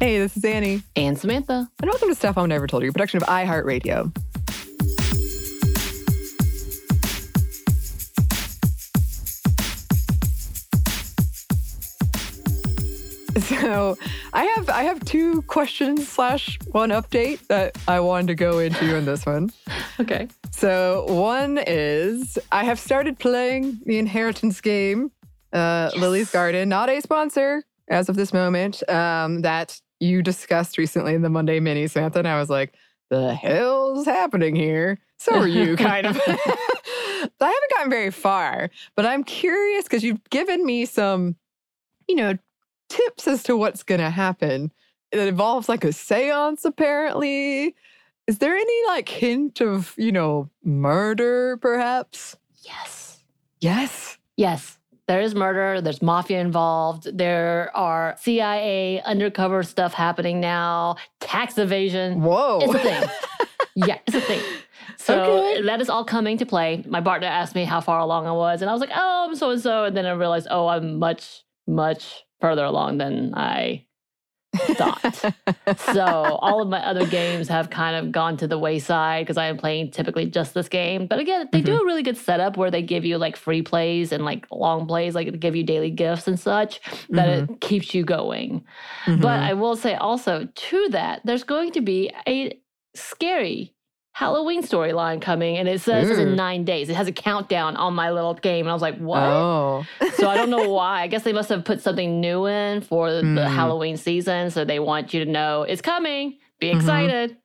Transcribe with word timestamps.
Hey, 0.00 0.18
this 0.18 0.36
is 0.36 0.44
Annie. 0.44 0.82
And 0.96 1.18
Samantha. 1.18 1.68
And 1.80 1.90
welcome 1.90 2.08
to 2.08 2.14
Stuff 2.14 2.36
I 2.36 2.44
Never 2.46 2.66
Told 2.66 2.82
You, 2.82 2.90
a 2.90 2.92
production 2.92 3.22
of 3.22 3.28
iHeartRadio. 3.28 4.12
So 13.40 13.96
I 14.32 14.44
have 14.44 14.68
I 14.70 14.84
have 14.84 15.04
two 15.04 15.42
questions 15.42 16.06
slash 16.08 16.58
one 16.70 16.90
update 16.90 17.44
that 17.48 17.76
I 17.88 17.98
wanted 18.00 18.28
to 18.28 18.34
go 18.36 18.58
into 18.60 18.96
in 18.96 19.04
this 19.04 19.26
one. 19.26 19.50
Okay. 20.00 20.26
So 20.50 21.04
one 21.08 21.56
is 21.68 22.36
I 22.50 22.64
have 22.64 22.80
started 22.80 23.16
playing 23.20 23.78
the 23.86 23.98
inheritance 23.98 24.60
game, 24.60 25.12
uh, 25.52 25.90
Yes. 25.92 25.96
Lily's 25.96 26.30
Garden, 26.32 26.68
not 26.68 26.88
a 26.90 27.00
sponsor 27.00 27.62
as 27.88 28.08
of 28.08 28.16
this 28.16 28.32
moment. 28.32 28.82
Um, 28.90 29.42
that 29.42 29.80
you 30.04 30.22
discussed 30.22 30.78
recently 30.78 31.14
in 31.14 31.22
the 31.22 31.30
Monday 31.30 31.60
Mini, 31.60 31.86
Samantha, 31.86 32.18
and 32.18 32.28
I 32.28 32.38
was 32.38 32.50
like, 32.50 32.74
"The 33.10 33.34
hell's 33.34 34.06
happening 34.06 34.54
here?" 34.54 34.98
So 35.18 35.34
are 35.34 35.48
you, 35.48 35.76
kind 35.76 36.06
of. 36.06 36.20
I 37.40 37.46
haven't 37.46 37.70
gotten 37.74 37.90
very 37.90 38.10
far, 38.10 38.70
but 38.96 39.06
I'm 39.06 39.24
curious 39.24 39.84
because 39.84 40.04
you've 40.04 40.22
given 40.30 40.64
me 40.64 40.84
some, 40.84 41.36
you 42.06 42.16
know, 42.16 42.36
tips 42.88 43.26
as 43.26 43.42
to 43.44 43.56
what's 43.56 43.82
going 43.82 44.00
to 44.00 44.10
happen. 44.10 44.72
It 45.10 45.20
involves 45.20 45.68
like 45.68 45.84
a 45.84 45.92
seance, 45.92 46.64
apparently. 46.64 47.74
Is 48.26 48.38
there 48.38 48.56
any 48.56 48.86
like 48.86 49.08
hint 49.08 49.60
of, 49.60 49.94
you 49.96 50.12
know, 50.12 50.50
murder 50.62 51.56
perhaps? 51.58 52.36
Yes. 52.62 53.18
Yes. 53.60 54.18
Yes. 54.36 54.78
There 55.06 55.20
is 55.20 55.34
murder. 55.34 55.80
There's 55.80 56.00
mafia 56.00 56.40
involved. 56.40 57.16
There 57.16 57.70
are 57.76 58.16
CIA 58.18 59.02
undercover 59.04 59.62
stuff 59.62 59.92
happening 59.92 60.40
now. 60.40 60.96
Tax 61.20 61.58
evasion. 61.58 62.22
Whoa. 62.22 62.60
It's 62.62 62.74
a 62.74 62.78
thing. 62.78 63.02
yeah, 63.88 63.98
it's 64.06 64.16
a 64.16 64.20
thing. 64.20 64.40
So 64.96 65.20
Okay. 65.22 65.62
that 65.62 65.80
is 65.82 65.90
all 65.90 66.04
coming 66.04 66.38
to 66.38 66.46
play. 66.46 66.82
My 66.86 67.00
partner 67.02 67.26
asked 67.26 67.54
me 67.54 67.64
how 67.64 67.80
far 67.82 67.98
along 68.00 68.26
I 68.26 68.32
was, 68.32 68.62
and 68.62 68.70
I 68.70 68.72
was 68.72 68.80
like, 68.80 68.92
"Oh, 68.94 69.26
I'm 69.28 69.34
so 69.36 69.50
and 69.50 69.60
so," 69.60 69.84
and 69.84 69.94
then 69.96 70.06
I 70.06 70.12
realized, 70.12 70.46
"Oh, 70.50 70.68
I'm 70.68 70.98
much, 70.98 71.42
much 71.66 72.24
further 72.40 72.64
along 72.64 72.98
than 72.98 73.34
I 73.34 73.84
thought." 74.58 75.34
so 75.78 76.02
all 76.02 76.60
of 76.62 76.68
my 76.68 76.84
other 76.84 77.06
games 77.06 77.48
have 77.48 77.70
kind 77.70 77.96
of 77.96 78.12
gone 78.12 78.36
to 78.38 78.46
the 78.46 78.58
wayside 78.58 79.24
because 79.24 79.36
I 79.36 79.46
am 79.46 79.56
playing 79.56 79.90
typically 79.90 80.26
just 80.26 80.54
this 80.54 80.68
game. 80.68 81.06
But 81.06 81.18
again, 81.18 81.48
they 81.52 81.60
do 81.62 81.80
a 81.80 81.84
really 81.84 82.02
good 82.02 82.16
setup 82.16 82.56
where 82.56 82.70
they 82.70 82.82
give 82.82 83.04
you 83.04 83.18
like 83.18 83.36
free 83.36 83.62
plays 83.62 84.12
and 84.12 84.24
like 84.24 84.46
long 84.50 84.86
plays, 84.86 85.14
like 85.14 85.30
they 85.30 85.38
give 85.38 85.56
you 85.56 85.64
daily 85.64 85.90
gifts 85.90 86.26
and 86.28 86.38
such 86.38 86.80
that 87.10 87.28
it 87.28 87.60
keeps 87.60 87.94
you 87.94 88.04
going. 88.04 88.64
But 89.06 89.40
Mhm. 89.40 89.42
I 89.50 89.54
will 89.54 89.76
say 89.76 89.94
also 89.94 90.48
to 90.54 90.88
that, 90.90 91.20
there's 91.24 91.44
going 91.44 91.72
to 91.72 91.80
be 91.80 92.10
a 92.28 92.58
scary 92.94 93.73
Halloween 94.14 94.62
storyline 94.62 95.20
coming, 95.20 95.56
and 95.58 95.68
it 95.68 95.80
says 95.80 96.08
it's 96.08 96.18
in 96.20 96.36
nine 96.36 96.64
days. 96.64 96.88
It 96.88 96.94
has 96.94 97.08
a 97.08 97.12
countdown 97.12 97.76
on 97.76 97.94
my 97.94 98.12
little 98.12 98.34
game, 98.34 98.60
and 98.64 98.70
I 98.70 98.72
was 98.72 98.80
like, 98.80 98.96
"What?" 98.96 99.22
Oh. 99.24 99.84
so 100.14 100.28
I 100.28 100.36
don't 100.36 100.50
know 100.50 100.70
why. 100.70 101.02
I 101.02 101.08
guess 101.08 101.24
they 101.24 101.32
must 101.32 101.48
have 101.48 101.64
put 101.64 101.82
something 101.82 102.20
new 102.20 102.46
in 102.46 102.80
for 102.80 103.10
the, 103.10 103.16
the 103.22 103.22
Mm. 103.22 103.48
Halloween 103.48 103.96
season, 103.96 104.50
so 104.52 104.64
they 104.64 104.78
want 104.78 105.12
you 105.12 105.24
to 105.24 105.30
know 105.30 105.62
it's 105.64 105.82
coming. 105.82 106.38
Be 106.60 106.70
Mhm. 106.70 106.76
excited. 106.76 107.36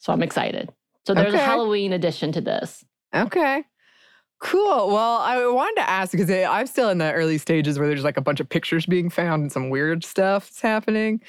So 0.00 0.12
I'm 0.12 0.22
excited. 0.22 0.68
So 1.06 1.14
there's 1.14 1.32
a 1.32 1.38
Halloween 1.38 1.94
addition 1.94 2.30
to 2.32 2.42
this. 2.42 2.84
Okay. 3.14 3.64
Cool. 4.40 4.88
Well, 4.88 5.16
I 5.16 5.44
wanted 5.46 5.80
to 5.80 5.90
ask 5.90 6.12
because 6.12 6.30
I'm 6.30 6.66
still 6.68 6.90
in 6.90 6.98
the 6.98 7.12
early 7.12 7.38
stages 7.38 7.78
where 7.78 7.88
there's 7.88 8.04
like 8.04 8.16
a 8.16 8.22
bunch 8.22 8.38
of 8.38 8.48
pictures 8.48 8.86
being 8.86 9.10
found 9.10 9.42
and 9.42 9.50
some 9.50 9.68
weird 9.68 10.04
stuff's 10.04 10.60
happening. 10.60 11.20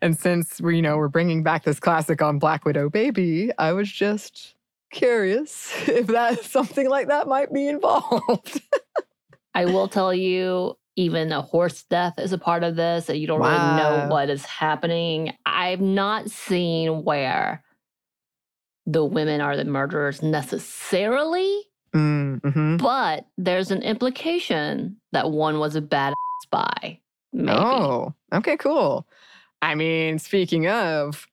And 0.00 0.18
since 0.18 0.62
we, 0.62 0.76
you 0.76 0.82
know, 0.82 0.96
we're 0.96 1.08
bringing 1.08 1.42
back 1.42 1.64
this 1.64 1.78
classic 1.78 2.22
on 2.22 2.38
Black 2.38 2.64
Widow 2.64 2.88
Baby, 2.88 3.50
I 3.58 3.72
was 3.72 3.92
just 3.92 4.54
curious 4.90 5.72
if 5.88 6.06
that 6.06 6.42
something 6.44 6.88
like 6.88 7.08
that 7.08 7.28
might 7.28 7.52
be 7.52 7.68
involved. 7.68 8.62
I 9.54 9.66
will 9.66 9.88
tell 9.88 10.14
you, 10.14 10.76
even 10.96 11.32
a 11.32 11.42
horse 11.42 11.82
death 11.82 12.14
is 12.18 12.32
a 12.32 12.38
part 12.38 12.64
of 12.64 12.76
this, 12.76 13.08
and 13.08 13.18
you 13.18 13.26
don't 13.26 13.40
really 13.40 13.52
know 13.52 14.06
what 14.08 14.30
is 14.30 14.44
happening. 14.44 15.32
I've 15.44 15.80
not 15.80 16.30
seen 16.30 17.04
where 17.04 17.62
the 18.86 19.04
women 19.04 19.40
are 19.40 19.56
the 19.56 19.64
murderers 19.64 20.22
necessarily, 20.22 21.62
mm-hmm. 21.94 22.76
but 22.78 23.26
there's 23.38 23.70
an 23.70 23.82
implication 23.82 24.96
that 25.12 25.30
one 25.30 25.58
was 25.58 25.76
a 25.76 25.80
bad 25.80 26.14
spy. 26.42 27.00
Maybe. 27.32 27.50
Oh, 27.50 28.14
okay, 28.32 28.56
cool. 28.56 29.06
I 29.60 29.74
mean, 29.74 30.18
speaking 30.18 30.68
of, 30.68 31.26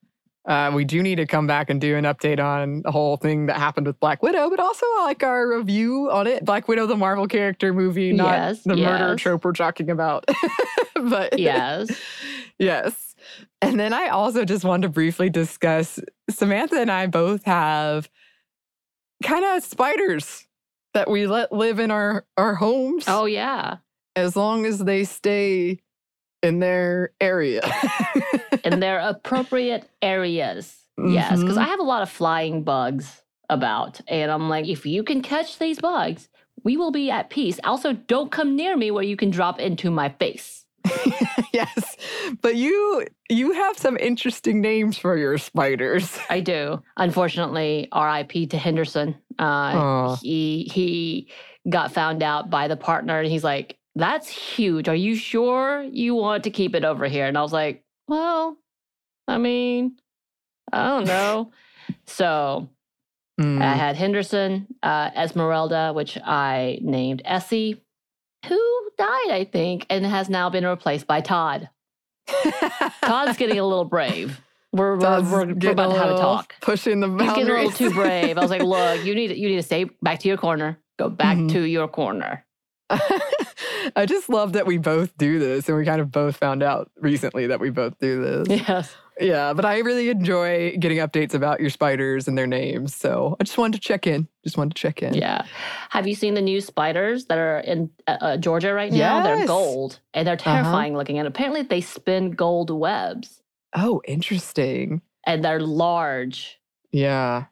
uh, 0.46 0.72
we 0.74 0.84
do 0.86 1.04
need 1.04 1.16
to 1.16 1.28
come 1.28 1.46
back 1.46 1.70
and 1.70 1.80
do 1.80 1.96
an 1.96 2.06
update 2.06 2.40
on 2.40 2.82
the 2.82 2.92
whole 2.92 3.18
thing 3.18 3.46
that 3.46 3.58
happened 3.58 3.86
with 3.86 4.00
Black 4.00 4.24
Widow, 4.24 4.50
but 4.50 4.60
also 4.60 4.86
like 5.02 5.22
our 5.22 5.48
review 5.48 6.10
on 6.12 6.26
it. 6.26 6.44
Black 6.44 6.68
Widow, 6.68 6.88
the 6.88 6.96
Marvel 6.96 7.28
character 7.28 7.74
movie, 7.74 8.12
not 8.12 8.32
Yes, 8.32 8.64
the 8.64 8.76
murder 8.76 9.16
trope 9.16 9.46
we're 9.46 9.52
talking 9.52 9.92
about. 9.92 10.26
but 10.96 11.38
Yes. 11.38 11.92
yes. 12.58 13.16
And 13.62 13.80
then 13.80 13.94
I 13.94 14.08
also 14.08 14.44
just 14.44 14.66
wanted 14.66 14.88
to 14.88 14.90
briefly 14.90 15.30
discuss 15.30 16.00
Samantha 16.30 16.80
and 16.80 16.90
I 16.90 17.06
both 17.06 17.44
have 17.44 18.10
kind 19.24 19.46
of 19.46 19.64
spiders 19.64 20.48
that 20.94 21.10
we 21.10 21.28
let 21.28 21.52
live 21.52 21.80
in 21.80 21.92
our, 21.92 22.26
our 22.38 22.56
homes 22.56 23.06
Oh, 23.08 23.26
yeah. 23.26 23.78
as 24.16 24.36
long 24.36 24.66
as 24.66 24.80
they 24.80 25.04
stay 25.04 25.80
in 26.44 26.60
their 26.60 27.12
area. 27.22 27.62
In 28.64 28.80
their 28.80 29.00
appropriate 29.14 29.90
areas. 30.02 30.78
Yes. 30.98 31.40
Because 31.40 31.58
Mhm. 31.58 31.62
I 31.62 31.68
have 31.68 31.80
a 31.80 31.84
lot 31.84 32.02
of 32.02 32.10
flying 32.10 32.64
bugs 32.64 33.22
about. 33.50 34.02
And 34.08 34.32
I'm 34.32 34.50
like, 34.50 34.68
if 34.68 34.86
you 34.86 35.04
can 35.04 35.22
catch 35.22 35.60
these 35.60 35.80
bugs, 35.80 36.30
we 36.64 36.78
will 36.78 36.92
be 36.92 37.10
at 37.12 37.30
peace. 37.30 37.60
Also, 37.64 37.94
don't 37.94 38.32
come 38.32 38.56
near 38.56 38.76
me 38.78 38.92
where 38.92 39.04
you 39.04 39.16
can 39.16 39.30
drop 39.30 39.60
into 39.60 39.90
my 39.92 40.10
face. 40.10 40.66
yes, 41.54 41.98
but 42.42 42.56
you 42.56 43.06
you 43.30 43.54
have 43.54 43.78
some 43.78 43.98
interesting 43.98 44.62
names 44.62 44.98
for 44.98 45.18
your 45.18 45.38
spiders. 45.38 46.18
I 46.30 46.40
do. 46.40 46.82
Unfortunately, 46.98 47.88
RIP 47.96 48.50
to 48.50 48.58
Henderson. 48.58 49.16
Uh, 49.40 50.16
he 50.18 50.70
he 50.74 51.30
got 51.70 51.92
found 51.94 52.24
out 52.24 52.50
by 52.50 52.68
the 52.68 52.78
partner, 52.78 53.20
and 53.20 53.32
he's 53.32 53.44
like, 53.44 53.78
"That's 53.96 54.28
huge. 54.28 54.88
Are 54.88 54.96
you 54.96 55.16
sure 55.16 55.84
you 55.84 56.16
want 56.16 56.44
to 56.46 56.50
keep 56.50 56.76
it 56.76 56.84
over 56.84 57.08
here?" 57.08 57.26
And 57.26 57.38
I 57.38 57.42
was 57.42 57.54
like, 57.54 57.84
"Well, 58.08 58.58
I 59.28 59.38
mean, 59.38 59.98
I 60.72 60.88
don't 60.88 61.08
know." 61.08 61.52
so 62.06 62.70
Mm. 63.40 63.62
I 63.62 63.74
had 63.74 63.96
Henderson, 63.96 64.68
uh, 64.84 65.10
Esmeralda, 65.16 65.94
which 65.94 66.18
I 66.24 66.80
named 66.82 67.22
Essie, 67.26 67.82
who 68.48 68.90
died, 68.98 69.30
I 69.32 69.48
think, 69.52 69.86
and 69.90 70.06
has 70.06 70.30
now 70.30 70.50
been 70.50 70.66
replaced 70.66 71.08
by 71.08 71.22
Todd. 71.22 71.70
Todd's 73.04 73.38
getting 73.38 73.60
a 73.60 73.66
little 73.66 73.86
brave. 73.86 74.40
We're, 74.74 74.98
we're, 74.98 75.22
we're, 75.22 75.54
we're 75.54 75.72
about 75.72 75.94
to 75.94 76.00
have 76.00 76.12
a 76.12 76.18
talk. 76.18 76.56
Pushing 76.62 77.02
the 77.02 77.10
He's 77.10 77.18
boundaries. 77.18 77.36
getting 77.36 77.50
a 77.52 77.54
little 77.64 77.72
too 77.72 77.94
brave. 77.94 78.38
I 78.38 78.42
was 78.42 78.50
like, 78.52 78.62
look, 78.64 79.04
you 79.06 79.14
need 79.16 79.32
you 79.38 79.50
need 79.50 79.58
to 79.58 79.64
stay 79.64 79.84
back 80.02 80.20
to 80.20 80.28
your 80.30 80.38
corner. 80.38 80.80
Go 80.98 81.10
back 81.10 81.38
Mhm. 81.38 81.52
to 81.52 81.62
your 81.64 81.88
corner. 81.90 82.46
I 82.90 84.06
just 84.06 84.30
love 84.30 84.54
that 84.54 84.66
we 84.66 84.78
both 84.78 85.18
do 85.18 85.40
this, 85.40 85.68
and 85.68 85.78
we 85.78 85.84
kind 85.86 86.00
of 86.02 86.12
both 86.12 86.38
found 86.38 86.62
out 86.64 86.90
recently 87.00 87.48
that 87.48 87.60
we 87.60 87.70
both 87.70 87.98
do 88.00 88.22
this. 88.46 88.62
Yes. 88.68 88.96
Yeah, 89.20 89.54
but 89.54 89.66
I 89.66 89.80
really 89.80 90.10
enjoy 90.10 90.76
getting 90.80 90.98
updates 90.98 91.34
about 91.34 91.60
your 91.60 91.70
spiders 91.70 92.28
and 92.28 92.38
their 92.38 92.48
names. 92.48 92.96
So 92.96 93.36
I 93.40 93.44
just 93.44 93.58
wanted 93.58 93.82
to 93.82 93.88
check 93.88 94.08
in. 94.08 94.28
Just 94.44 94.58
wanted 94.58 94.76
to 94.76 94.82
check 94.82 95.04
in. 95.04 95.14
Yeah. 95.14 95.46
Have 95.90 96.08
you 96.08 96.16
seen 96.16 96.34
the 96.34 96.42
new 96.42 96.62
spiders 96.62 97.26
that 97.26 97.38
are 97.38 97.60
in 97.60 97.90
uh, 98.08 98.18
uh, 98.22 98.38
Georgia 98.38 98.74
right 98.74 98.92
now? 98.92 98.98
Yes. 98.98 99.24
They're 99.38 99.48
gold 99.48 100.00
and 100.14 100.26
they're 100.28 100.36
Uh-huh. 100.36 100.54
terrifying 100.54 100.96
looking. 100.96 101.20
And 101.20 101.28
apparently 101.28 101.62
they 101.62 101.82
spin 101.82 102.32
gold 102.32 102.70
webs 102.72 103.42
Oh, 103.76 104.02
interesting. 104.08 105.02
and 105.28 105.44
they're 105.44 105.60
large. 105.60 106.60
Yeah. 106.92 107.46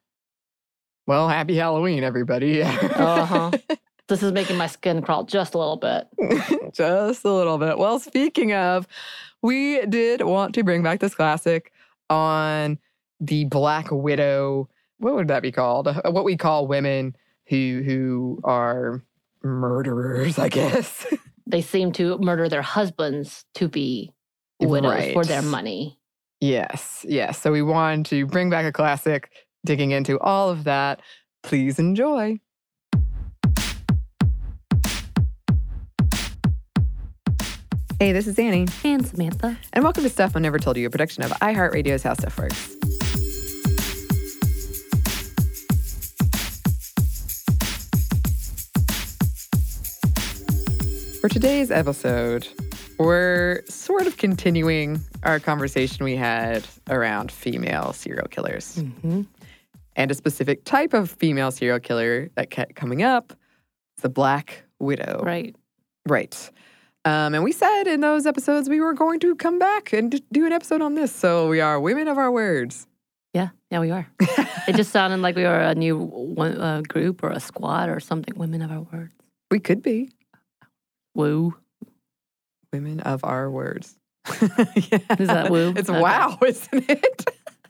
Well, 1.08 1.28
happy 1.30 1.56
Halloween, 1.56 2.04
everybody. 2.04 2.62
Uh-huh. 2.64 3.52
This 4.08 4.24
is 4.24 4.32
making 4.32 4.58
my 4.58 4.66
skin 4.66 5.04
crawl 5.04 5.24
just 5.24 5.54
a 5.54 5.60
little 5.60 5.78
bit. 5.78 6.08
Just 6.74 7.24
a 7.26 7.32
little 7.32 7.60
bit. 7.60 7.78
Well, 7.78 8.00
speaking 8.00 8.54
of, 8.54 8.88
we 9.42 9.86
did 9.86 10.22
want 10.22 10.54
to 10.56 10.64
bring 10.64 10.84
back 10.84 11.00
this 11.00 11.16
classic 11.16 11.72
on 12.10 12.78
the 13.20 13.46
Black 13.46 13.88
Widow. 13.92 14.70
What 14.98 15.16
would 15.16 15.28
that 15.30 15.42
be 15.42 15.52
called? 15.52 15.88
Uh, 15.88 16.02
What 16.12 16.26
we 16.26 16.36
call 16.38 16.68
women 16.68 17.16
who 17.48 17.82
who 17.86 18.40
are 18.44 19.04
murderers, 19.44 20.38
I 20.40 20.50
guess. 20.50 21.06
They 21.48 21.64
seem 21.64 21.92
to 21.94 22.16
murder 22.20 22.48
their 22.48 22.62
husbands 22.62 23.44
to 23.56 23.68
be 23.68 24.14
widows 24.60 25.14
for 25.14 25.26
their 25.26 25.42
money. 25.42 25.98
yes, 26.40 27.04
yes. 27.10 27.42
So 27.42 27.52
we 27.52 27.64
wanted 27.64 28.06
to 28.12 28.28
bring 28.28 28.52
back 28.52 28.66
a 28.68 28.72
classic, 28.72 29.32
digging 29.66 29.90
into 29.90 30.20
all 30.20 30.52
of 30.52 30.66
that. 30.66 31.02
Please 31.42 31.80
enjoy. 31.80 32.40
Hey, 38.00 38.13
this 38.13 38.28
is 38.28 38.40
Annie, 38.40 38.66
And 38.86 39.06
Samantha. 39.06 39.57
and 39.74 39.84
welcome 39.84 40.04
to 40.04 40.10
Stuff 40.10 40.36
I 40.36 40.40
Never 40.40 40.57
Told 40.57 40.78
You, 40.78 40.88
a 40.88 40.90
production 40.90 41.24
of 41.24 41.31
iHeartRadio's 41.31 42.04
How 42.04 42.13
Stuff 42.13 42.38
Works. 42.38 42.75
For 51.22 51.28
today's 51.28 51.69
episode, 51.69 52.48
we're 52.98 53.62
sort 53.68 54.07
of 54.07 54.16
continuing 54.18 55.02
our 55.24 55.40
conversation 55.40 56.06
we 56.06 56.16
had 56.16 56.66
around 56.90 57.31
female 57.31 57.92
serial 57.94 58.28
killers 58.30 58.75
Mm-hmm. 58.78 59.24
and 59.98 60.12
a 60.12 60.13
specific 60.13 60.63
type 60.63 60.94
of 60.94 61.12
female 61.12 61.52
serial 61.52 61.80
killer 61.80 62.30
that 62.36 62.52
kept 62.52 62.75
coming 62.75 63.04
up 63.04 63.34
the 64.02 64.07
Black 64.10 64.63
Widow. 64.80 65.22
Right. 65.24 65.56
Right. 66.07 66.50
Um, 67.10 67.34
and 67.34 67.44
we 67.44 67.52
said 67.52 67.84
in 67.88 68.02
those 68.02 68.26
episodes 68.26 68.70
we 68.70 68.80
were 68.80 68.94
going 68.94 69.20
to 69.22 69.36
come 69.36 69.58
back 69.58 69.94
and 69.94 70.22
do 70.32 70.46
an 70.46 70.52
episode 70.52 70.82
on 70.82 70.94
this. 70.96 71.12
So 71.14 71.48
we 71.50 71.60
are 71.60 71.80
women 71.80 72.08
of 72.08 72.18
our 72.18 72.32
words. 72.32 72.86
Yeah. 73.34 73.50
Yeah, 73.72 73.80
we 73.80 73.92
are. 73.92 74.08
it 74.68 74.76
just 74.76 74.92
sounded 74.92 75.20
like 75.20 75.36
we 75.36 75.44
were 75.44 75.60
a 75.60 75.76
new 75.76 75.98
one, 75.98 76.60
uh, 76.60 76.82
group 76.88 77.24
or 77.24 77.30
a 77.32 77.40
squad 77.40 77.90
or 77.90 78.00
something. 78.00 78.36
Women 78.38 78.62
of 78.62 78.72
our 78.72 78.82
words. 78.92 79.14
we 79.50 79.60
could 79.60 79.82
be 79.82 80.10
Woo. 81.16 81.56
women 82.72 83.00
of 83.02 83.24
our 83.24 83.50
words. 83.50 83.96
yeah. 84.42 85.00
Is 85.20 85.28
that 85.28 85.50
woo? 85.50 85.74
It's 85.76 85.90
Okay. 85.90 86.00
wow, 86.00 86.38
isn't 86.46 86.90
it? 86.90 87.26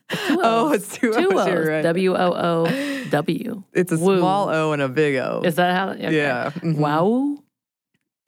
Two 0.10 0.40
oh, 0.44 0.74
it's 0.74 0.98
two, 0.98 1.14
Two 1.14 1.30
O's. 1.34 1.48
O's. 1.48 1.68
Right. 1.68 1.82
W 1.84 2.16
O 2.16 2.34
O 2.34 3.04
W. 3.12 3.64
It's 3.74 3.92
a 3.92 3.98
Woo. 3.98 4.18
small 4.20 4.50
O 4.50 4.74
and 4.74 4.82
a 4.82 4.90
big 4.90 5.16
O. 5.18 5.42
Is 5.46 5.56
that 5.56 5.76
how? 5.76 5.90
Okay. 5.92 6.16
Yeah. 6.18 6.50
mhm. 6.50 6.78
Wow. 6.78 7.38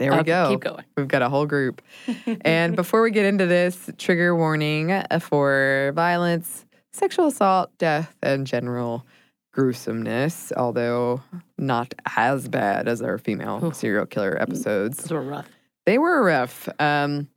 There 0.01 0.11
we 0.11 0.17
Okay, 0.17 0.31
go. 0.31 0.49
Keep 0.49 0.61
going. 0.61 0.83
We've 0.97 1.07
got 1.07 1.21
a 1.21 1.29
whole 1.29 1.45
group. 1.45 1.81
and 2.41 2.75
before 2.75 3.03
we 3.03 3.11
get 3.11 3.25
into 3.25 3.45
this, 3.45 3.87
trigger 3.99 4.35
warning 4.35 5.03
for 5.19 5.91
violence, 5.95 6.65
sexual 6.91 7.27
assault, 7.27 7.69
death, 7.77 8.15
and 8.23 8.47
general 8.47 9.05
gruesomeness, 9.53 10.51
although 10.57 11.21
not 11.59 11.93
as 12.15 12.47
bad 12.47 12.87
as 12.87 13.03
our 13.03 13.19
female 13.19 13.63
Oof. 13.63 13.75
serial 13.75 14.07
killer 14.07 14.41
episodes. 14.41 14.97
Those 14.97 15.11
were 15.11 15.21
rough. 15.21 15.47
They 15.85 15.99
were 15.99 16.23
rough. 16.23 16.67
Um, 16.79 17.27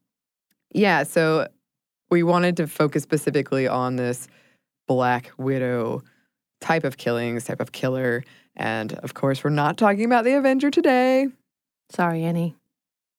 yeah, 0.73 1.03
so 1.03 1.49
we 2.11 2.23
wanted 2.23 2.57
to 2.57 2.67
focus 2.67 3.03
specifically 3.03 3.69
on 3.69 3.97
this 3.97 4.27
Black 4.89 5.33
Widow 5.37 6.03
type 6.63 6.85
of 6.85 6.97
killings, 6.97 7.45
type 7.45 7.61
of 7.61 7.73
killer. 7.73 8.25
And 8.57 8.95
of 8.95 9.13
course, 9.13 9.45
we're 9.45 9.51
not 9.51 9.77
talking 9.77 10.07
about 10.07 10.25
the 10.25 10.33
Avenger 10.33 10.71
today. 10.71 11.29
Sorry, 11.91 12.25
Annie. 12.25 12.57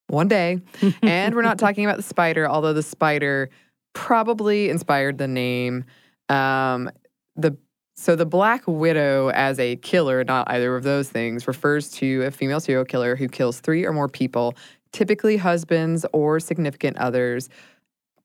One 0.07 0.27
day. 0.27 0.61
and 1.01 1.35
we're 1.35 1.41
not 1.41 1.57
talking 1.57 1.85
about 1.85 1.97
the 1.97 2.03
spider, 2.03 2.47
although 2.47 2.73
the 2.73 2.83
spider 2.83 3.49
probably 3.93 4.69
inspired 4.69 5.17
the 5.17 5.27
name. 5.27 5.85
Um, 6.29 6.89
the 7.35 7.57
so 7.97 8.17
the 8.17 8.25
Black 8.25 8.63
Widow 8.67 9.29
as 9.29 9.57
a 9.57 9.77
killer, 9.77 10.23
not 10.25 10.51
either 10.51 10.75
of 10.75 10.83
those 10.83 11.09
things, 11.09 11.47
refers 11.47 11.89
to 11.91 12.23
a 12.23 12.31
female 12.31 12.59
serial 12.59 12.83
killer 12.83 13.15
who 13.15 13.29
kills 13.29 13.61
three 13.61 13.85
or 13.85 13.93
more 13.93 14.09
people, 14.09 14.53
typically 14.91 15.37
husbands 15.37 16.05
or 16.11 16.41
significant 16.41 16.97
others, 16.97 17.47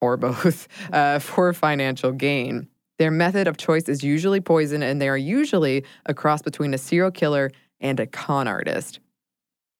or 0.00 0.16
both, 0.16 0.66
uh, 0.92 1.20
for 1.20 1.52
financial 1.52 2.10
gain. 2.10 2.66
Their 2.98 3.12
method 3.12 3.46
of 3.46 3.56
choice 3.56 3.88
is 3.88 4.02
usually 4.02 4.40
poison, 4.40 4.82
and 4.82 5.00
they 5.00 5.08
are 5.08 5.16
usually 5.16 5.84
a 6.04 6.14
cross 6.14 6.42
between 6.42 6.74
a 6.74 6.78
serial 6.78 7.12
killer 7.12 7.52
and 7.80 8.00
a 8.00 8.06
con 8.06 8.48
artist. 8.48 8.98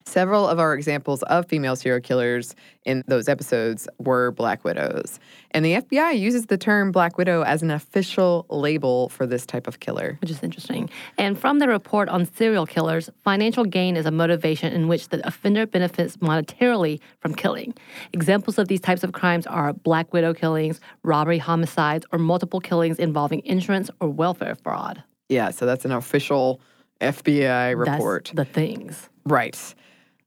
Several 0.06 0.48
of 0.48 0.58
our 0.58 0.74
examples 0.74 1.22
of 1.24 1.46
female 1.46 1.76
serial 1.76 2.00
killers 2.00 2.54
in 2.84 3.04
those 3.06 3.28
episodes 3.28 3.86
were 3.98 4.30
Black 4.32 4.64
Widows. 4.64 5.20
And 5.52 5.64
the 5.64 5.74
FBI 5.74 6.18
uses 6.18 6.46
the 6.46 6.56
term 6.56 6.90
Black 6.90 7.18
Widow 7.18 7.42
as 7.42 7.62
an 7.62 7.70
official 7.70 8.46
label 8.48 9.10
for 9.10 9.26
this 9.26 9.44
type 9.44 9.66
of 9.68 9.78
killer. 9.80 10.16
which 10.20 10.30
is 10.30 10.42
interesting. 10.42 10.88
And 11.18 11.38
from 11.38 11.58
the 11.58 11.68
report 11.68 12.08
on 12.08 12.24
serial 12.24 12.66
killers, 12.66 13.10
financial 13.22 13.64
gain 13.64 13.96
is 13.96 14.06
a 14.06 14.10
motivation 14.10 14.72
in 14.72 14.88
which 14.88 15.08
the 15.10 15.24
offender 15.26 15.66
benefits 15.66 16.16
monetarily 16.16 16.98
from 17.20 17.34
killing. 17.34 17.74
Examples 18.12 18.58
of 18.58 18.68
these 18.68 18.80
types 18.80 19.04
of 19.04 19.12
crimes 19.12 19.46
are 19.46 19.72
black 19.74 20.12
widow 20.12 20.32
killings, 20.32 20.80
robbery 21.04 21.38
homicides, 21.38 22.06
or 22.10 22.18
multiple 22.18 22.60
killings 22.60 22.98
involving 22.98 23.44
insurance 23.44 23.90
or 24.00 24.08
welfare 24.08 24.54
fraud. 24.54 25.02
Yeah, 25.28 25.50
so 25.50 25.66
that's 25.66 25.84
an 25.84 25.92
official 25.92 26.60
FBI 27.00 27.78
report. 27.78 28.30
That's 28.34 28.48
the 28.48 28.52
things. 28.52 29.08
right. 29.24 29.74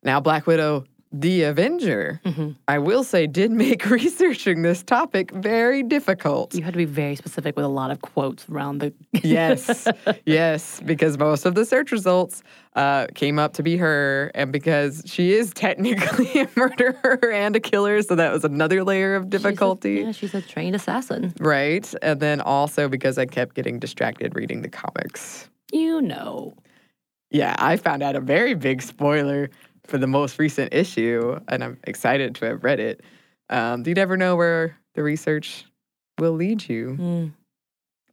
Now, 0.04 0.20
Black 0.20 0.46
Widow, 0.48 0.86
the 1.16 1.44
Avenger, 1.44 2.20
Mhm. 2.26 2.56
I 2.68 2.80
will 2.80 3.04
say, 3.04 3.28
did 3.28 3.52
make 3.52 3.86
researching 3.90 4.64
this 4.64 4.82
topic 4.82 5.30
very 5.32 5.84
difficult. 5.84 6.56
You 6.56 6.64
had 6.64 6.74
to 6.74 6.78
be 6.78 6.86
very 6.86 7.16
specific 7.16 7.56
with 7.56 7.66
a 7.66 7.70
lot 7.70 7.92
of 7.92 8.02
quotes 8.02 8.50
around 8.50 8.80
the. 8.80 8.94
yes, 9.24 9.88
yes, 10.26 10.82
because 10.84 11.20
most 11.20 11.46
of 11.46 11.54
the 11.54 11.66
search 11.66 11.92
results 11.92 12.42
uh, 12.76 13.06
came 13.14 13.38
up 13.38 13.54
to 13.54 13.64
be 13.64 13.78
her, 13.78 14.32
and 14.34 14.52
because 14.52 15.04
she 15.06 15.34
is 15.34 15.52
technically 15.54 16.42
a 16.42 16.50
murderer 16.56 17.32
and 17.32 17.56
a 17.56 17.60
killer, 17.60 18.02
so 18.02 18.16
that 18.16 18.34
was 18.34 18.44
another 18.44 18.84
layer 18.84 19.14
of 19.16 19.26
She's 19.26 19.28
a- 19.28 19.30
difficulty. 19.38 19.94
yeah, 20.06 20.12
she's 20.14 20.34
a 20.34 20.42
trained 20.42 20.76
assassin. 20.76 21.32
Right. 21.40 21.94
And 22.02 22.20
then 22.20 22.42
also 22.42 22.90
because 22.90 23.20
I 23.20 23.28
kept 23.28 23.54
getting 23.56 23.78
distracted 23.78 24.36
reading 24.36 24.64
the 24.64 24.70
comics. 24.70 25.48
You 25.72 26.02
know. 26.02 26.56
Yeah, 27.30 27.56
I 27.60 27.78
found 27.78 28.02
out 28.04 28.16
a 28.16 28.20
very 28.20 28.54
big 28.56 28.82
spoiler 28.82 29.50
for 29.86 29.98
the 29.98 30.08
most 30.08 30.40
recent 30.40 30.74
issue, 30.74 31.40
and 31.48 31.64
I'm 31.64 31.78
excited 31.84 32.36
to 32.36 32.46
have 32.46 32.64
read 32.64 32.80
it. 32.80 33.02
Um, 33.50 33.84
you 33.86 33.94
never 33.94 34.18
know 34.18 34.36
where 34.36 34.78
the 34.96 35.04
research 35.04 35.66
will 36.20 36.34
lead 36.34 36.68
you. 36.70 36.96
Mm. 37.00 37.32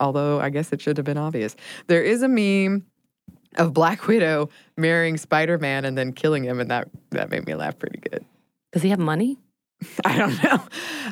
although 0.01 0.41
I 0.41 0.49
guess 0.51 0.73
it 0.73 0.81
should 0.81 0.97
have 0.97 1.05
been 1.05 1.19
obvious. 1.19 1.55
There 1.87 2.03
is 2.03 2.23
a 2.23 2.29
meme 2.29 2.87
of 3.57 3.75
Black 3.75 4.07
Widow 4.07 4.49
marrying 4.77 5.17
Spider 5.19 5.59
Man 5.59 5.85
and 5.85 5.97
then 5.99 6.13
killing 6.13 6.43
him, 6.45 6.59
and 6.61 6.71
that 6.71 6.89
that 7.11 7.31
made 7.31 7.47
me 7.47 7.55
laugh 7.55 7.79
pretty 7.79 7.99
good. 8.11 8.25
Does 8.73 8.83
he 8.83 8.89
have 8.91 8.99
money? 8.99 9.39
I 10.05 10.17
don't 10.17 10.43
know. 10.43 10.59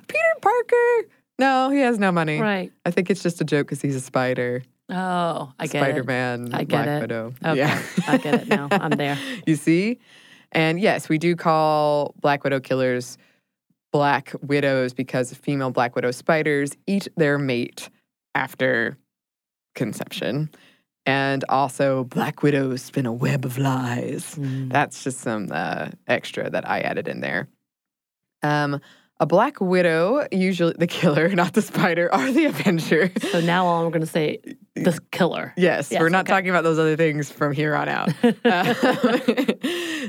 Peter 0.08 0.34
Parker? 0.40 1.08
No, 1.38 1.70
he 1.70 1.80
has 1.80 1.98
no 1.98 2.10
money. 2.10 2.40
Right. 2.40 2.72
I 2.84 2.90
think 2.90 3.10
it's 3.10 3.22
just 3.22 3.40
a 3.40 3.44
joke 3.44 3.66
because 3.68 3.80
he's 3.82 3.94
a 3.96 4.00
spider. 4.00 4.62
Oh, 4.90 5.52
I 5.58 5.64
get 5.66 5.70
Spider 5.82 6.00
it. 6.00 6.04
Spider 6.04 6.04
Man, 6.04 6.44
Black 6.66 6.86
it. 6.88 7.00
Widow. 7.02 7.34
Okay, 7.44 7.58
Yeah. 7.58 7.82
I 8.06 8.16
get 8.16 8.34
it 8.42 8.48
now. 8.48 8.68
I'm 8.70 8.90
there. 8.92 9.18
you 9.46 9.54
see? 9.56 9.98
And 10.52 10.80
yes, 10.80 11.08
we 11.08 11.18
do 11.18 11.36
call 11.36 12.14
Black 12.20 12.44
Widow 12.44 12.60
killers 12.60 13.18
Black 13.92 14.32
Widows 14.42 14.92
because 14.92 15.32
female 15.34 15.70
Black 15.70 15.94
Widow 15.96 16.10
spiders 16.10 16.76
eat 16.86 17.08
their 17.16 17.38
mate 17.38 17.88
after 18.34 18.98
conception. 19.74 20.50
And 21.06 21.42
also, 21.48 22.04
Black 22.04 22.42
Widows 22.42 22.82
spin 22.82 23.06
a 23.06 23.12
web 23.12 23.46
of 23.46 23.56
lies. 23.56 24.34
Mm. 24.34 24.70
That's 24.70 25.02
just 25.04 25.20
some 25.20 25.48
uh, 25.50 25.88
extra 26.06 26.50
that 26.50 26.68
I 26.68 26.80
added 26.80 27.08
in 27.08 27.20
there. 27.20 27.48
Um, 28.42 28.80
a 29.20 29.26
Black 29.26 29.60
Widow, 29.60 30.26
usually 30.30 30.74
the 30.78 30.86
killer, 30.98 31.28
not 31.30 31.54
the 31.54 31.62
spider, 31.62 32.12
are 32.14 32.30
the 32.30 32.44
Avenger. 32.44 33.10
So 33.30 33.40
now 33.40 33.66
on, 33.66 33.84
we're 33.84 33.90
going 33.90 34.02
to 34.02 34.06
say 34.06 34.38
the 34.74 35.00
killer. 35.10 35.54
Yes, 35.56 35.90
Yes, 35.90 36.00
we're 36.00 36.08
not 36.08 36.26
okay. 36.26 36.34
talking 36.34 36.50
about 36.50 36.62
those 36.62 36.78
other 36.78 36.96
things 36.96 37.30
from 37.30 37.52
here 37.52 37.74
on 37.74 37.88
out. 37.88 38.12
Uh, 38.22 38.74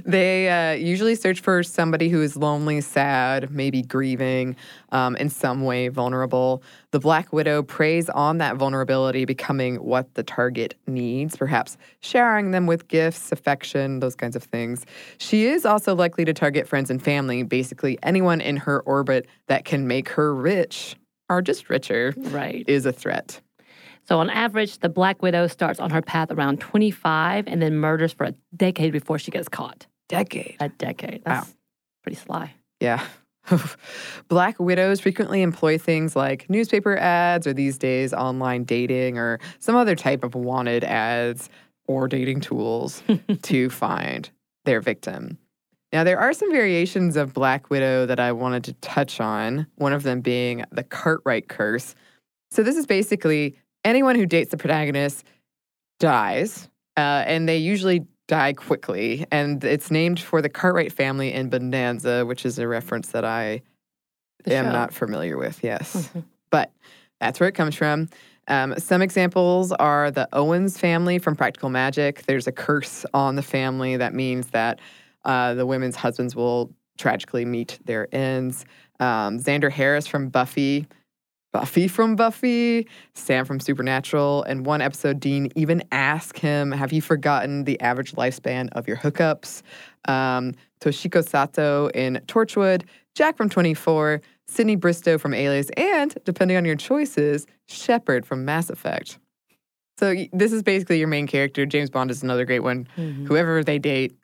they 0.05 0.49
uh, 0.49 0.73
usually 0.73 1.15
search 1.15 1.41
for 1.41 1.63
somebody 1.63 2.09
who 2.09 2.21
is 2.21 2.35
lonely, 2.35 2.81
sad, 2.81 3.51
maybe 3.51 3.81
grieving, 3.81 4.55
um, 4.91 5.15
in 5.15 5.29
some 5.29 5.63
way 5.63 5.87
vulnerable. 5.87 6.63
The 6.91 6.99
Black 6.99 7.31
Widow 7.33 7.63
preys 7.63 8.09
on 8.09 8.37
that 8.39 8.55
vulnerability, 8.57 9.25
becoming 9.25 9.75
what 9.77 10.13
the 10.15 10.23
target 10.23 10.75
needs, 10.87 11.35
perhaps 11.37 11.77
showering 11.99 12.51
them 12.51 12.65
with 12.65 12.87
gifts, 12.87 13.31
affection, 13.31 13.99
those 13.99 14.15
kinds 14.15 14.35
of 14.35 14.43
things. 14.43 14.85
She 15.17 15.45
is 15.45 15.65
also 15.65 15.95
likely 15.95 16.25
to 16.25 16.33
target 16.33 16.67
friends 16.67 16.89
and 16.89 17.01
family, 17.01 17.43
basically 17.43 17.97
anyone 18.03 18.41
in 18.41 18.57
her 18.57 18.81
orbit 18.81 19.27
that 19.47 19.65
can 19.65 19.87
make 19.87 20.09
her 20.09 20.33
rich 20.33 20.95
or 21.29 21.41
just 21.41 21.69
richer 21.69 22.13
Right. 22.17 22.63
is 22.67 22.85
a 22.85 22.91
threat. 22.91 23.41
So 24.07 24.17
on 24.17 24.31
average, 24.31 24.79
the 24.79 24.89
Black 24.89 25.21
Widow 25.21 25.45
starts 25.45 25.79
on 25.79 25.91
her 25.91 26.01
path 26.01 26.31
around 26.31 26.59
25 26.59 27.43
and 27.47 27.61
then 27.61 27.75
murders 27.75 28.11
for 28.11 28.23
a 28.25 28.33
decade 28.55 28.91
before 28.91 29.19
she 29.19 29.29
gets 29.29 29.47
caught. 29.47 29.85
Decade. 30.09 30.57
A 30.59 30.69
decade. 30.69 31.21
Wow. 31.25 31.41
That's 31.41 31.55
pretty 32.03 32.17
sly. 32.17 32.53
Yeah. 32.81 33.05
Black 34.27 34.59
widows 34.59 34.99
frequently 34.99 35.41
employ 35.41 35.77
things 35.77 36.15
like 36.15 36.49
newspaper 36.49 36.97
ads 36.97 37.47
or 37.47 37.53
these 37.53 37.77
days 37.77 38.13
online 38.13 38.63
dating 38.63 39.17
or 39.17 39.39
some 39.59 39.75
other 39.75 39.95
type 39.95 40.23
of 40.23 40.35
wanted 40.35 40.83
ads 40.83 41.49
or 41.87 42.07
dating 42.07 42.41
tools 42.41 43.01
to 43.43 43.69
find 43.69 44.29
their 44.65 44.81
victim. 44.81 45.37
Now, 45.91 46.03
there 46.03 46.19
are 46.19 46.33
some 46.33 46.51
variations 46.51 47.15
of 47.15 47.33
Black 47.33 47.71
Widow 47.71 48.05
that 48.05 48.19
I 48.19 48.31
wanted 48.31 48.63
to 48.65 48.73
touch 48.73 49.19
on, 49.19 49.65
one 49.77 49.91
of 49.91 50.03
them 50.03 50.21
being 50.21 50.63
the 50.71 50.83
Cartwright 50.83 51.47
curse. 51.47 51.95
So, 52.51 52.61
this 52.61 52.77
is 52.77 52.85
basically 52.85 53.55
anyone 53.83 54.15
who 54.15 54.27
dates 54.27 54.51
the 54.51 54.57
protagonist 54.57 55.25
dies, 55.99 56.69
uh, 56.95 57.23
and 57.25 57.49
they 57.49 57.57
usually 57.57 58.05
die 58.29 58.53
quickly. 58.53 59.25
And 59.31 59.61
it's 59.63 59.91
named 59.91 60.19
for 60.19 60.41
the 60.41 60.47
Cartwright 60.49 60.93
family 60.93 61.33
in 61.33 61.49
Bonanza, 61.49 62.25
which 62.25 62.45
is 62.45 62.59
a 62.59 62.67
reference 62.67 63.09
that 63.09 63.25
I 63.25 63.61
The 64.45 64.55
am 64.55 64.65
show. 64.65 64.71
not 64.71 64.93
familiar 64.93 65.35
with. 65.37 65.61
Yes. 65.63 66.07
Mhm. 66.15 66.23
But 66.51 66.71
that's 67.19 67.39
where 67.39 67.49
it 67.49 67.55
comes 67.55 67.75
from. 67.75 68.07
Um, 68.47 68.75
some 68.79 69.01
examples 69.01 69.71
are 69.73 70.09
the 70.11 70.29
Owens 70.31 70.77
family 70.77 71.19
from 71.19 71.35
Practical 71.35 71.69
Magic. 71.69 72.23
There's 72.27 72.47
a 72.47 72.51
curse 72.51 73.05
on 73.13 73.35
the 73.35 73.41
family 73.43 73.97
that 73.97 74.13
means 74.13 74.47
that 74.51 74.79
uh, 75.25 75.53
the 75.55 75.65
women's 75.65 75.95
husbands 75.97 76.35
will 76.35 76.71
tragically 76.97 77.45
meet 77.45 77.77
their 77.85 78.07
ends. 78.13 78.65
Um, 78.99 79.37
Xander 79.39 79.71
Harris 79.71 80.07
from 80.07 80.29
Buffy, 80.29 80.87
Buffy 81.51 81.87
from 81.87 82.15
Buffy, 82.15 82.87
Sam 83.15 83.45
from 83.45 83.59
Supernatural. 83.59 84.43
And 84.43 84.65
one 84.65 84.81
episode, 84.81 85.19
Dean 85.19 85.49
even 85.55 85.83
asked 85.91 86.37
him, 86.39 86.71
Have 86.71 86.93
you 86.93 87.01
forgotten 87.01 87.63
the 87.63 87.79
average 87.81 88.13
lifespan 88.13 88.69
of 88.73 88.87
your 88.87 88.97
hookups? 88.97 89.63
Um, 90.07 90.53
Toshiko 90.79 91.27
Sato 91.27 91.87
in 91.89 92.21
Torchwood, 92.27 92.83
Jack 93.15 93.35
from 93.35 93.49
24, 93.49 94.21
Sydney 94.47 94.75
Bristow 94.75 95.17
from 95.17 95.33
Alias, 95.33 95.69
and 95.75 96.15
depending 96.23 96.55
on 96.57 96.65
your 96.65 96.75
choices, 96.75 97.47
Shepard 97.67 98.25
from 98.25 98.45
Mass 98.45 98.69
Effect. 98.69 99.17
So 99.97 100.15
this 100.31 100.53
is 100.53 100.63
basically 100.63 100.99
your 100.99 101.09
main 101.09 101.27
character. 101.27 101.65
James 101.65 101.89
Bond 101.89 102.09
is 102.11 102.23
another 102.23 102.45
great 102.45 102.61
one. 102.61 102.87
Mhm. 102.95 103.27
Whoever 103.27 103.63
they 103.63 103.79
date 103.79 104.15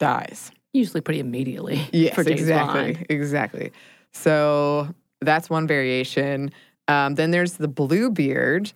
dies. 0.00 0.50
Usually 0.72 1.00
pretty 1.00 1.20
immediately. 1.20 1.80
Yes, 1.92 2.18
exactly, 2.18 2.94
Bond. 2.94 3.06
exactly. 3.08 3.72
So 4.12 4.92
that's 5.20 5.50
one 5.50 5.66
variation. 5.66 6.50
Um, 6.86 7.14
then 7.16 7.30
there's 7.30 7.54
the 7.54 7.68
Bluebeard 7.68 8.72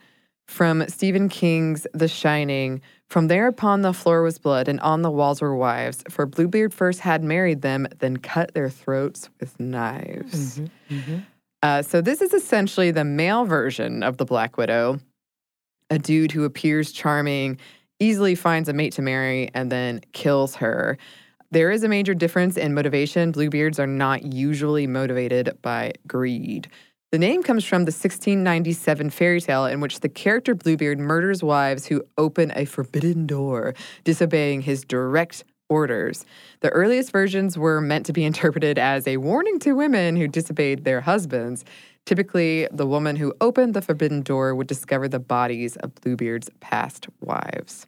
from 0.47 0.87
Stephen 0.89 1.29
King's 1.29 1.87
The 1.95 2.09
Shining. 2.09 2.81
From 3.09 3.29
there 3.29 3.47
upon 3.47 3.83
the 3.83 3.93
floor 3.93 4.23
was 4.23 4.39
blood, 4.39 4.69
and 4.69 4.81
on 4.81 5.03
the 5.03 5.11
walls 5.11 5.41
were 5.41 5.55
wives. 5.57 6.03
For 6.11 6.27
Bluebeard 6.27 6.75
first 6.75 7.01
had 7.01 7.23
married 7.23 7.63
them, 7.63 7.87
then 7.99 8.17
cut 8.17 8.55
their 8.55 8.71
throats 8.71 9.29
with 9.41 9.59
knives. 9.61 10.59
Mhm, 10.59 10.71
mhm. 10.91 11.23
Uh, 11.63 11.83
so 11.83 12.01
this 12.01 12.21
is 12.21 12.33
essentially 12.33 12.91
the 12.91 13.05
male 13.05 13.45
version 13.45 14.03
of 14.03 14.17
the 14.17 14.25
Black 14.25 14.57
Widow, 14.57 14.99
a 15.91 15.99
dude 15.99 16.33
who 16.33 16.45
appears 16.45 16.91
charming, 16.91 17.59
easily 18.01 18.35
finds 18.35 18.69
a 18.69 18.73
mate 18.73 18.95
to 18.95 19.03
marry, 19.03 19.49
and 19.55 19.71
then 19.71 20.01
kills 20.13 20.57
her. 20.57 20.99
There 21.53 21.71
is 21.71 21.85
a 21.85 21.89
major 21.89 22.15
difference 22.15 22.57
in 22.57 22.73
motivation. 22.73 23.31
Bluebeards 23.31 23.79
are 23.79 23.87
not 23.87 24.33
usually 24.33 24.87
motivated 24.87 25.59
by 25.61 25.93
greed. 26.07 26.71
The 27.11 27.19
name 27.19 27.43
comes 27.43 27.63
from 27.63 27.85
the 27.85 27.93
1697 27.93 29.11
fairy 29.11 29.39
tale 29.39 29.67
in 29.67 29.81
which 29.81 30.01
the 30.01 30.09
character 30.09 30.55
Bluebeard 30.55 30.99
murders 30.99 31.43
wives 31.43 31.85
who 31.85 32.05
open 32.17 32.53
a 32.57 32.65
forbidden 32.65 33.27
door, 33.27 33.75
disobeying 34.03 34.63
his 34.63 34.83
direct 34.83 35.45
orders. 35.69 36.25
The 36.61 36.71
earliest 36.71 37.13
versions 37.13 37.59
were 37.59 37.83
meant 37.83 38.07
to 38.07 38.15
be 38.15 38.25
interpreted 38.31 38.79
as 38.79 39.07
a 39.07 39.19
warning 39.19 39.59
to 39.59 39.75
women 39.75 40.17
who 40.17 40.29
disobeyed 40.29 40.85
their 40.85 41.03
husbands. 41.03 41.67
Typically, 42.07 42.67
the 42.73 42.87
woman 42.87 43.17
who 43.17 43.35
opened 43.43 43.75
the 43.75 43.83
forbidden 43.83 44.23
door 44.23 44.55
would 44.55 44.69
discover 44.69 45.07
the 45.07 45.21
bodies 45.21 45.77
of 45.77 45.95
Bluebeard's 45.97 46.49
past 46.61 47.09
wives. 47.21 47.87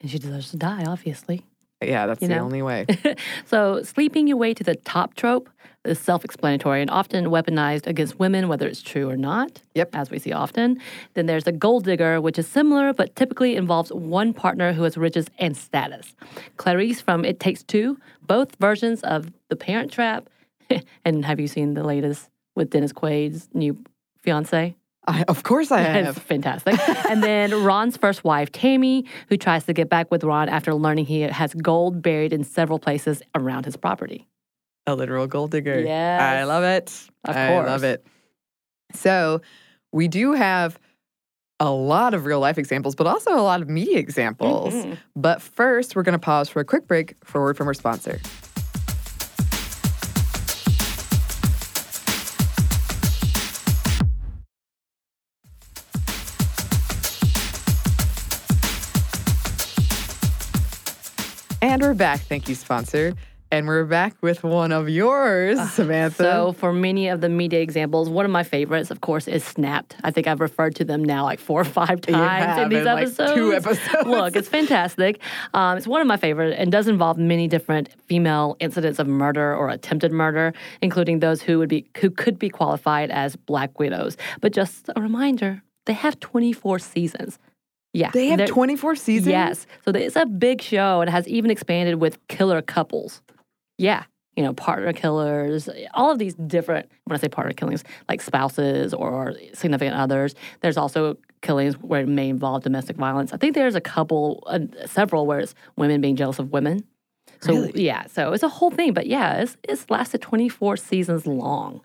And 0.00 0.08
she 0.08 0.20
deserves 0.20 0.52
to 0.52 0.56
die, 0.56 0.84
obviously. 0.86 1.44
Yeah, 1.88 2.06
that's 2.06 2.20
the 2.20 2.28
know? 2.28 2.40
only 2.40 2.62
way. 2.62 2.86
so, 3.46 3.82
sleeping 3.82 4.26
your 4.26 4.36
way 4.36 4.54
to 4.54 4.64
the 4.64 4.74
top 4.76 5.14
trope 5.14 5.48
is 5.84 5.98
self 5.98 6.24
explanatory 6.24 6.80
and 6.80 6.90
often 6.90 7.26
weaponized 7.26 7.86
against 7.86 8.18
women, 8.18 8.48
whether 8.48 8.66
it's 8.66 8.82
true 8.82 9.08
or 9.08 9.16
not. 9.16 9.60
Yep. 9.74 9.90
As 9.94 10.10
we 10.10 10.18
see 10.18 10.32
often. 10.32 10.80
Then 11.14 11.26
there's 11.26 11.44
the 11.44 11.52
gold 11.52 11.84
digger, 11.84 12.20
which 12.20 12.38
is 12.38 12.46
similar, 12.46 12.92
but 12.92 13.16
typically 13.16 13.56
involves 13.56 13.92
one 13.92 14.32
partner 14.32 14.72
who 14.72 14.84
has 14.84 14.96
riches 14.96 15.26
and 15.38 15.56
status. 15.56 16.14
Clarice 16.56 17.00
from 17.00 17.24
It 17.24 17.40
Takes 17.40 17.62
Two, 17.62 17.98
both 18.22 18.56
versions 18.56 19.02
of 19.02 19.32
The 19.48 19.56
Parent 19.56 19.90
Trap. 19.90 20.28
and 21.04 21.24
have 21.24 21.40
you 21.40 21.48
seen 21.48 21.74
the 21.74 21.84
latest 21.84 22.30
with 22.54 22.70
Dennis 22.70 22.92
Quaid's 22.92 23.48
new 23.52 23.76
fiance? 24.18 24.76
I, 25.06 25.24
of 25.26 25.42
course 25.42 25.72
I 25.72 25.80
It's 25.82 26.06
have. 26.14 26.18
fantastic. 26.18 26.78
and 27.10 27.22
then 27.24 27.64
Ron's 27.64 27.96
first 27.96 28.22
wife, 28.22 28.52
Tammy, 28.52 29.04
who 29.28 29.36
tries 29.36 29.64
to 29.64 29.72
get 29.72 29.88
back 29.88 30.10
with 30.10 30.22
Ron 30.22 30.48
after 30.48 30.72
learning 30.74 31.06
he 31.06 31.22
has 31.22 31.54
gold 31.54 32.00
buried 32.02 32.32
in 32.32 32.44
several 32.44 32.78
places 32.78 33.20
around 33.34 33.64
his 33.64 33.76
property. 33.76 34.28
A 34.86 34.94
literal 34.94 35.26
gold 35.26 35.50
digger. 35.50 35.80
Yeah. 35.80 36.36
I 36.40 36.44
love 36.44 36.62
it. 36.64 36.92
Of 37.24 37.36
I 37.36 37.54
love 37.60 37.80
course. 37.80 37.82
it. 37.82 38.06
So 38.94 39.40
we 39.92 40.06
do 40.08 40.32
have 40.34 40.78
a 41.60 41.70
lot 41.70 42.14
of 42.14 42.24
real 42.26 42.40
life 42.40 42.58
examples, 42.58 42.94
but 42.94 43.06
also 43.06 43.32
a 43.34 43.42
lot 43.42 43.62
of 43.62 43.68
media 43.68 43.98
examples. 43.98 44.74
Mhm. 44.74 44.98
But 45.14 45.40
first, 45.42 45.94
we're 45.94 46.02
going 46.02 46.14
to 46.14 46.18
pause 46.18 46.48
for 46.48 46.60
a 46.60 46.64
quick 46.64 46.86
break 46.88 47.14
for 47.24 47.38
a 47.38 47.42
word 47.42 47.56
from 47.56 47.68
our 47.68 47.74
sponsor. 47.74 48.18
We're 61.92 61.96
back. 61.96 62.20
Thank 62.20 62.48
you, 62.48 62.54
sponsor. 62.54 63.12
And 63.50 63.66
we're 63.66 63.84
back 63.84 64.14
with 64.22 64.42
one 64.42 64.72
of 64.72 64.88
yours, 64.88 65.60
Samantha. 65.72 66.22
So, 66.22 66.52
for 66.54 66.72
many 66.72 67.08
of 67.08 67.20
the 67.20 67.28
media 67.28 67.60
examples, 67.60 68.08
one 68.08 68.24
of 68.24 68.30
my 68.30 68.44
favorites, 68.44 68.90
of 68.90 69.02
course, 69.02 69.28
is 69.28 69.44
Snapped. 69.44 69.96
I 70.02 70.10
think 70.10 70.26
I've 70.26 70.40
referred 70.40 70.74
to 70.76 70.86
them 70.86 71.04
now 71.04 71.24
like 71.24 71.38
four 71.38 71.60
or 71.60 71.64
five 71.64 72.00
times 72.00 72.62
in 72.62 72.68
these 72.70 72.78
in, 72.78 72.84
like, 72.86 73.08
episodes. 73.08 73.34
two 73.34 73.52
episodes. 73.52 74.06
Look, 74.06 74.36
it's 74.36 74.48
fantastic. 74.48 75.20
Um, 75.52 75.76
it's 75.76 75.86
one 75.86 76.00
of 76.00 76.06
my 76.06 76.16
favorite 76.16 76.58
and 76.58 76.72
does 76.72 76.88
involve 76.88 77.18
many 77.18 77.46
different 77.46 77.90
female 78.06 78.56
incidents 78.58 78.98
of 78.98 79.06
murder 79.06 79.54
or 79.54 79.68
attempted 79.68 80.12
murder, 80.12 80.54
including 80.80 81.18
those 81.18 81.42
who 81.42 81.58
would 81.58 81.68
be 81.68 81.86
who 81.98 82.08
could 82.08 82.38
be 82.38 82.48
qualified 82.48 83.10
as 83.10 83.36
Black 83.36 83.78
widows. 83.78 84.16
But 84.40 84.54
just 84.54 84.88
a 84.96 85.02
reminder, 85.02 85.62
they 85.84 85.92
have 85.92 86.18
24 86.20 86.78
seasons. 86.78 87.38
Yeah, 87.92 88.10
they 88.12 88.28
have 88.28 88.46
24 88.46 88.96
seasons? 88.96 89.28
Yes. 89.28 89.66
So 89.84 89.90
it's 89.90 90.16
a 90.16 90.24
big 90.26 90.62
show 90.62 91.00
and 91.02 91.08
it 91.08 91.12
has 91.12 91.28
even 91.28 91.50
expanded 91.50 91.96
with 92.00 92.26
killer 92.28 92.62
couples. 92.62 93.22
Yeah. 93.76 94.04
You 94.36 94.42
know, 94.42 94.54
partner 94.54 94.94
killers, 94.94 95.68
all 95.92 96.10
of 96.10 96.18
these 96.18 96.34
different, 96.34 96.90
when 97.04 97.14
I 97.18 97.20
say 97.20 97.28
partner 97.28 97.52
killings, 97.52 97.84
like 98.08 98.22
spouses 98.22 98.94
or 98.94 99.34
significant 99.52 99.94
others. 99.94 100.34
There's 100.60 100.78
also 100.78 101.18
killings 101.42 101.74
where 101.74 102.00
it 102.00 102.08
may 102.08 102.30
involve 102.30 102.62
domestic 102.62 102.96
violence. 102.96 103.34
I 103.34 103.36
think 103.36 103.54
there's 103.54 103.74
a 103.74 103.80
couple, 103.80 104.42
uh, 104.46 104.60
several 104.86 105.26
where 105.26 105.40
it's 105.40 105.54
women 105.76 106.00
being 106.00 106.16
jealous 106.16 106.38
of 106.38 106.50
women. 106.50 106.84
So, 107.42 107.52
Really? 107.52 107.84
yeah. 107.84 108.06
So 108.06 108.32
it's 108.32 108.42
a 108.42 108.48
whole 108.48 108.70
thing. 108.70 108.94
But 108.94 109.06
yeah, 109.06 109.42
it's, 109.42 109.58
it's 109.64 109.90
lasted 109.90 110.22
24 110.22 110.78
seasons 110.78 111.26
long. 111.26 111.82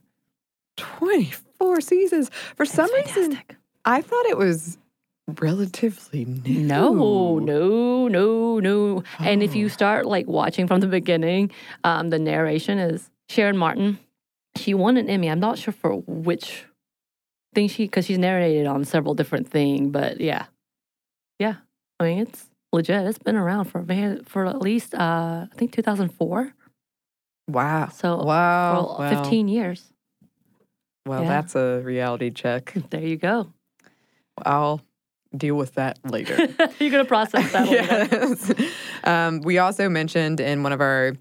24 0.77 1.81
seasons. 1.81 2.29
For 2.55 2.63
It's 2.63 2.71
some 2.71 2.93
reason. 2.93 3.39
I 3.83 4.01
thought 4.01 4.25
it 4.27 4.37
was 4.37 4.77
relatively 5.27 6.25
new. 6.25 6.59
No, 6.61 7.39
no, 7.39 8.07
no, 8.07 8.59
no. 8.59 9.03
And 9.19 9.43
if 9.43 9.51
Oh. 9.51 9.55
you 9.55 9.69
start 9.69 10.05
like 10.05 10.27
watching 10.27 10.67
from 10.67 10.79
the 10.79 10.87
beginning, 10.87 11.51
um, 11.83 12.09
the 12.09 12.19
narration 12.19 12.77
is 12.79 13.09
Sharon 13.29 13.57
Martin. 13.57 13.99
She 14.55 14.73
won 14.73 14.97
an 14.97 15.09
Emmy. 15.09 15.29
I'm 15.29 15.39
not 15.39 15.57
sure 15.57 15.73
for 15.73 15.95
which 16.07 16.65
thing 17.53 17.67
she, 17.67 17.83
because 17.85 18.05
she's 18.05 18.17
narrated 18.17 18.65
on 18.65 18.85
several 18.85 19.13
different 19.13 19.49
things. 19.49 19.91
But 19.91 20.19
yeah, 20.21 20.45
yeah. 21.39 21.55
I 21.99 22.03
mean, 22.05 22.19
it's 22.19 22.49
legit. 22.71 23.05
It's 23.05 23.17
been 23.19 23.35
around 23.35 23.65
for 23.65 23.85
for 24.25 24.45
at 24.45 24.61
least 24.61 24.93
uh, 24.95 25.47
I 25.51 25.55
think 25.55 25.73
2004. 25.73 26.53
Wow. 27.49 27.89
So 27.89 28.23
wow. 28.23 28.95
for 28.97 29.03
wow. 29.03 29.23
15 29.23 29.47
years. 29.47 29.93
Well, 31.05 31.23
Yeah. 31.23 31.29
that's 31.29 31.55
a 31.55 31.81
reality 31.83 32.29
check. 32.31 32.73
There 32.89 33.01
you 33.01 33.15
go. 33.17 33.53
I'll 34.45 34.81
deal 35.35 35.55
with 35.55 35.73
that 35.75 35.99
later. 36.09 36.35
You're 36.79 36.91
gonna 36.91 37.05
process 37.05 37.51
that 37.51 37.67
later. 37.67 38.07
yes. 38.11 38.53
Um, 39.03 39.41
we 39.41 39.57
also 39.57 39.89
mentioned 39.89 40.39
in 40.39 40.63
one 40.63 40.71
of 40.73 40.81
our 40.81 41.13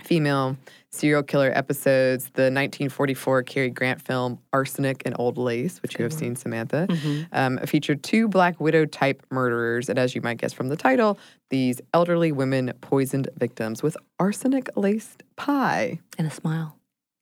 female 0.00 0.56
serial 0.90 1.22
killer 1.22 1.50
episodes 1.54 2.24
the 2.34 2.42
1944 2.50 3.42
Cary 3.44 3.70
Grant 3.70 4.02
film 4.02 4.38
Arsenic 4.52 5.02
and 5.06 5.14
Old 5.18 5.38
Lace, 5.38 5.80
which 5.80 5.96
you 5.98 6.02
have 6.02 6.12
seen, 6.12 6.34
Samantha. 6.36 6.86
Mhm. 6.90 7.28
Um, 7.32 7.58
featured 7.66 8.02
two 8.02 8.28
Black 8.28 8.60
Widow 8.60 8.84
type 8.84 9.22
murderers, 9.30 9.88
and 9.88 9.98
as 9.98 10.14
you 10.14 10.20
might 10.20 10.38
guess 10.38 10.52
from 10.52 10.68
the 10.68 10.76
title, 10.76 11.18
these 11.50 11.80
elderly 11.94 12.32
women 12.32 12.72
poisoned 12.80 13.28
victims 13.36 13.82
with 13.82 13.96
arsenic 14.18 14.68
laced 14.76 15.22
pie 15.36 16.00
And 16.18 16.26
a 16.26 16.30
smile. 16.30 16.76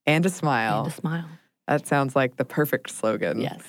and 0.06 0.24
a 0.26 0.30
smile. 0.30 0.84
And 0.84 0.88
a 0.92 0.94
smile. 0.96 1.24
that 1.68 1.86
sounds 1.86 2.16
like 2.16 2.36
the 2.36 2.44
perfect 2.44 2.90
slogan. 2.90 3.40
Yes. 3.40 3.60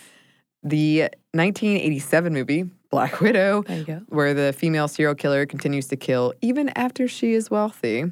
The 0.63 1.10
1987 1.34 2.34
movie, 2.34 2.70
Black 2.91 3.20
Widow, 3.22 3.63
There 3.63 3.77
you 3.77 3.84
go. 3.86 4.01
where 4.10 4.34
the 4.34 4.53
female 4.53 4.88
serial 4.88 5.15
killer 5.15 5.46
continues 5.46 5.88
to 5.88 5.96
kill 5.96 6.34
even 6.41 6.70
after 6.75 7.08
she 7.08 7.34
is 7.34 7.50
wealthy. 7.50 8.06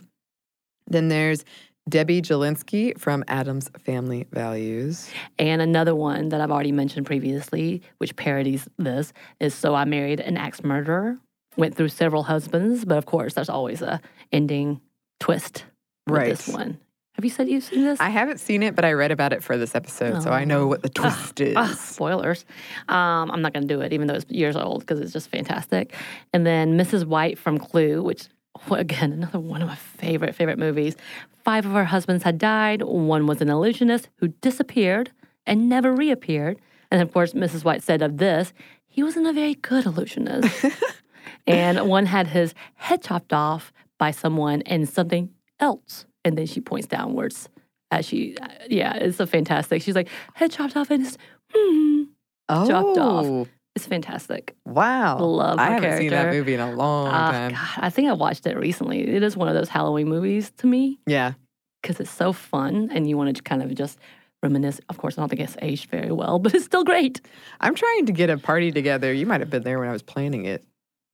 Then 0.88 1.10
there's 1.10 1.46
Debbie 1.88 2.22
Jellinsky 2.22 2.98
from 3.00 3.24
Addams 3.28 3.70
Family 3.84 4.26
Values. 4.32 5.10
And 5.38 5.62
another 5.62 5.96
one 5.96 6.30
that 6.30 6.42
I've 6.42 6.52
already 6.52 6.72
mentioned 6.72 7.06
previously, 7.06 7.82
which 8.00 8.16
parodies 8.16 8.68
this, 8.78 9.14
is 9.40 9.54
So 9.54 9.76
I 9.76 9.86
Married 9.86 10.20
an 10.20 10.38
Axe 10.38 10.64
Murderer 10.64 11.18
went 11.58 11.76
through 11.76 11.90
several 11.90 12.24
husbands, 12.24 12.86
but 12.86 12.98
of 12.98 13.06
course, 13.06 13.34
there's 13.34 13.50
always 13.50 13.82
a 13.82 14.00
ending 14.32 14.82
twist 15.20 15.66
with 16.08 16.16
Right. 16.18 16.30
this 16.30 16.48
one. 16.48 16.80
Have 17.20 17.26
you 17.26 17.32
said 17.32 17.50
you've 17.50 17.66
seen 17.66 17.84
this? 17.84 18.00
I 18.00 18.08
haven't 18.08 18.40
seen 18.40 18.64
it, 18.64 18.78
but 18.78 18.86
I 18.86 18.94
read 18.94 19.12
about 19.12 19.34
it 19.34 19.44
for 19.44 19.58
this 19.58 19.76
episode, 19.76 20.24
so 20.24 20.30
I 20.30 20.46
know 20.46 20.68
what 20.68 20.84
the 20.84 20.88
Ugh. 20.88 21.12
twist 21.12 21.42
is. 21.42 21.54
Ah, 21.58 21.78
spoilers. 21.78 22.46
Um, 22.88 23.30
I'm 23.30 23.42
not 23.42 23.52
going 23.52 23.68
to 23.68 23.74
do 23.76 23.82
it, 23.82 23.92
even 23.92 24.08
though 24.08 24.14
it's 24.14 24.32
years 24.32 24.56
old, 24.56 24.80
because 24.80 25.02
it's 25.02 25.12
just 25.12 25.30
fantastic. 25.30 25.94
And 26.32 26.46
then 26.46 26.78
Mrs. 26.78 27.04
White 27.04 27.38
from 27.38 27.58
Clue, 27.58 28.02
which, 28.02 28.30
again, 28.72 29.12
another 29.12 29.38
one 29.38 29.62
of 29.62 29.68
my 29.68 29.76
favorite, 29.76 30.34
favorite 30.34 30.60
movies. 30.60 30.96
Five 31.44 31.66
of 31.66 31.74
her 31.74 31.84
husbands 31.84 32.24
had 32.24 32.38
died. 32.38 32.84
One 32.84 33.28
was 33.28 33.42
an 33.42 33.50
illusionist 33.50 34.08
who 34.20 34.30
disappeared 34.30 35.12
and 35.46 35.68
never 35.68 35.94
reappeared. 35.94 36.58
And 36.90 37.02
of 37.02 37.12
course, 37.12 37.34
Mrs. 37.34 37.66
White 37.66 37.84
said 37.84 38.02
of 38.02 38.16
this, 38.16 38.54
he 38.88 39.04
wasn't 39.04 39.28
a 39.28 39.34
very 39.34 39.56
good 39.56 39.86
illusionist. 39.86 40.66
and 41.46 41.90
one 41.90 42.06
had 42.06 42.28
his 42.28 42.54
head 42.76 43.02
chopped 43.02 43.34
off 43.34 43.74
by 43.98 44.12
someone 44.12 44.62
and 44.62 44.88
something 44.88 45.32
else. 45.60 46.06
And 46.30 46.38
then 46.38 46.46
she 46.46 46.62
points 46.62 46.86
downwards 46.86 47.50
as 47.90 48.06
she, 48.06 48.38
yeah, 48.70 48.94
it's 48.94 49.20
a 49.20 49.26
fantastic. 49.26 49.82
She's 49.82 49.96
like, 49.96 50.10
head 50.36 50.52
chopped 50.52 50.78
off 50.78 50.92
and 50.92 51.04
it's, 51.04 51.18
hmm. 51.52 52.04
oh, 52.50 52.68
chopped 52.68 52.98
off. 53.00 53.48
It's 53.76 53.88
fantastic. 53.88 54.56
Wow. 54.64 55.18
Love 55.18 55.58
I 55.58 55.72
haven't 55.72 55.98
seen 55.98 56.12
that 56.12 56.32
movie 56.32 56.54
in 56.54 56.60
a 56.60 56.72
long 56.72 57.08
Ah, 57.08 57.32
time. 57.32 57.52
God, 57.54 57.68
I 57.78 57.90
think 57.90 58.08
I 58.08 58.14
watched 58.14 58.46
it 58.46 58.58
recently. 58.60 59.08
It 59.08 59.24
is 59.24 59.36
one 59.36 59.48
of 59.48 59.56
those 59.56 59.70
Halloween 59.70 60.08
movies 60.08 60.52
to 60.58 60.68
me 60.68 61.00
Yeah. 61.08 61.34
because 61.82 62.00
it's 62.00 62.12
so 62.12 62.32
fun 62.32 62.90
and 62.94 63.10
you 63.10 63.18
want 63.18 63.36
to 63.36 63.42
kind 63.42 63.64
of 63.64 63.74
just 63.74 63.98
reminisce. 64.44 64.80
Of 64.90 65.00
course, 65.00 65.18
I 65.18 65.22
don't 65.24 65.30
think 65.30 65.42
it's 65.42 65.58
aged 65.64 65.90
very 65.90 66.12
well, 66.12 66.38
but 66.44 66.54
it's 66.54 66.66
still 66.66 66.84
great. 66.84 67.22
I'm 67.60 67.74
trying 67.74 68.06
to 68.06 68.12
get 68.12 68.30
a 68.30 68.38
party 68.38 68.72
together. 68.72 69.12
You 69.12 69.26
might 69.26 69.40
have 69.42 69.50
been 69.50 69.64
there 69.64 69.80
when 69.80 69.90
I 69.90 69.94
was 69.94 70.04
planning 70.04 70.46
it. 70.46 70.64